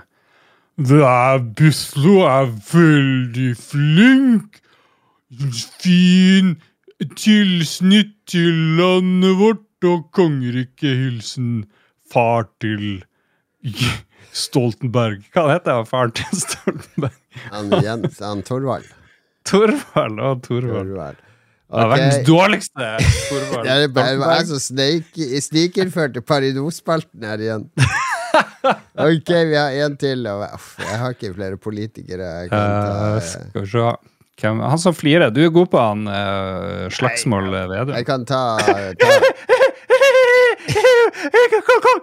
[0.78, 4.60] Er Bislo er veldig flink.
[5.82, 6.54] Fin
[7.18, 10.94] tilsnitt til landet vårt og kongeriket.
[11.02, 11.66] Hilsen
[12.10, 13.02] far til
[14.38, 15.24] Stoltenberg.
[15.34, 17.16] Hva heter han faren til Stoltenberg?
[17.52, 18.86] Han Jens, han Torvald.
[19.46, 20.90] Torvald og Torvald.
[20.90, 21.24] Torvald.
[21.68, 22.88] Det er verdens dårligste
[23.28, 23.66] Torvald.
[23.68, 27.66] Det er bare jeg som snikinnførte Paridosspalten her igjen.
[28.98, 30.26] ok, vi har en til.
[30.26, 33.90] Og, uff, jeg har ikke flere politikere jeg kan ta, uh, skal vi se.
[34.38, 35.32] Hvem, han som flirer.
[35.34, 37.94] Du er god på han uh, Slagsmål Vedum.
[37.96, 38.42] Jeg kan ta,
[38.98, 39.16] ta
[41.28, 42.02] jeg er kong, kong!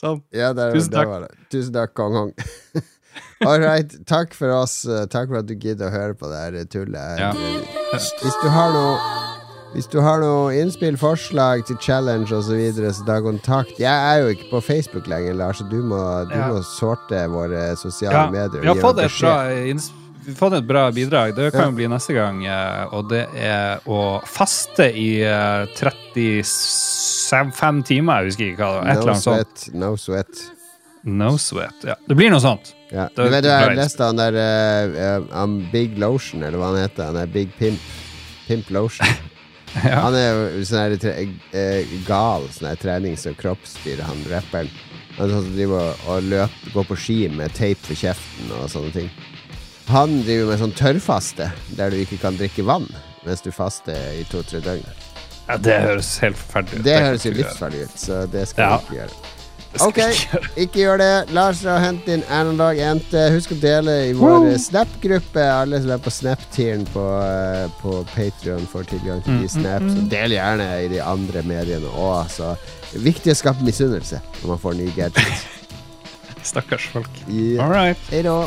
[0.00, 0.24] Sånn.
[0.34, 1.14] Ja, der, Tusen takk.
[1.24, 2.34] Der Tusen takk, kong Hong.
[3.46, 3.92] All right.
[4.06, 4.82] Takk for oss.
[4.86, 7.20] Eh, takk for at du gidder å høre på det her eh, tullet.
[7.20, 7.30] Ja.
[7.94, 8.96] Hvis du har noe
[9.74, 13.74] hvis du har noe innspill, forslag til challenge osv., så, videre, så ta kontakt.
[13.82, 15.98] Jeg er jo ikke på Facebook lenger, Lars, så du må,
[16.30, 16.46] du ja.
[16.52, 18.28] må sorte våre sosiale ja.
[18.30, 18.62] medier.
[18.62, 19.34] Vi har fått et, bra,
[20.38, 21.34] fått et bra bidrag.
[21.34, 22.44] Det kan jo bli neste gang.
[22.46, 25.08] Eh, og det er å faste i
[25.74, 26.22] 37
[27.56, 28.22] fem timer.
[28.22, 28.92] jeg husker ikke hva det var.
[28.92, 29.74] Et no sweat, sånt.
[29.80, 30.44] No sweat.
[31.04, 31.98] No sweat, ja.
[32.08, 32.72] Det blir noe sånt.
[32.88, 33.10] Ja.
[33.12, 37.10] Det, vet du, jeg leste han der uh, um, Big Lotion, eller hva han heter.
[37.10, 37.92] Han er Big Pimp.
[38.46, 39.08] Pimp Lotion.
[39.88, 40.00] ja.
[40.04, 41.20] Han er jo sånn her
[41.56, 44.72] eh, gal sånn her trenings- og kroppsdyr, han rapperen.
[45.18, 48.68] Han sånn som driver og, og løper, går på ski med tape for kjeften og
[48.72, 49.10] sånne ting.
[49.92, 52.88] Han driver med sånn tørrfaste, der du ikke kan drikke vann
[53.24, 54.84] mens du faster i to-tre døgn.
[55.48, 56.84] Ja, det høres helt forferdelig ut.
[56.84, 58.76] Det det høres jo livsfarlig ut, så det skal Ja.
[58.78, 59.20] vi ikke gjøre.
[59.82, 59.98] Ok,
[60.56, 61.32] ikke gjør det.
[61.34, 63.12] Lars og hent inn Analog NT.
[63.34, 65.42] Husk å dele i vår Snap-gruppe.
[65.42, 69.96] Alle som er på Snap-tieren på, eh, på Patrion, får tilgang til Mm, de snaps.
[69.98, 72.30] Og del gjerne i de andre mediene òg.
[72.30, 72.56] Så
[72.94, 75.42] viktig å skape misunnelse når man får nye gadgets.
[76.44, 77.10] Stakkars folk.
[77.28, 77.64] Yeah.
[77.64, 77.98] All right.
[78.10, 78.46] Hei da.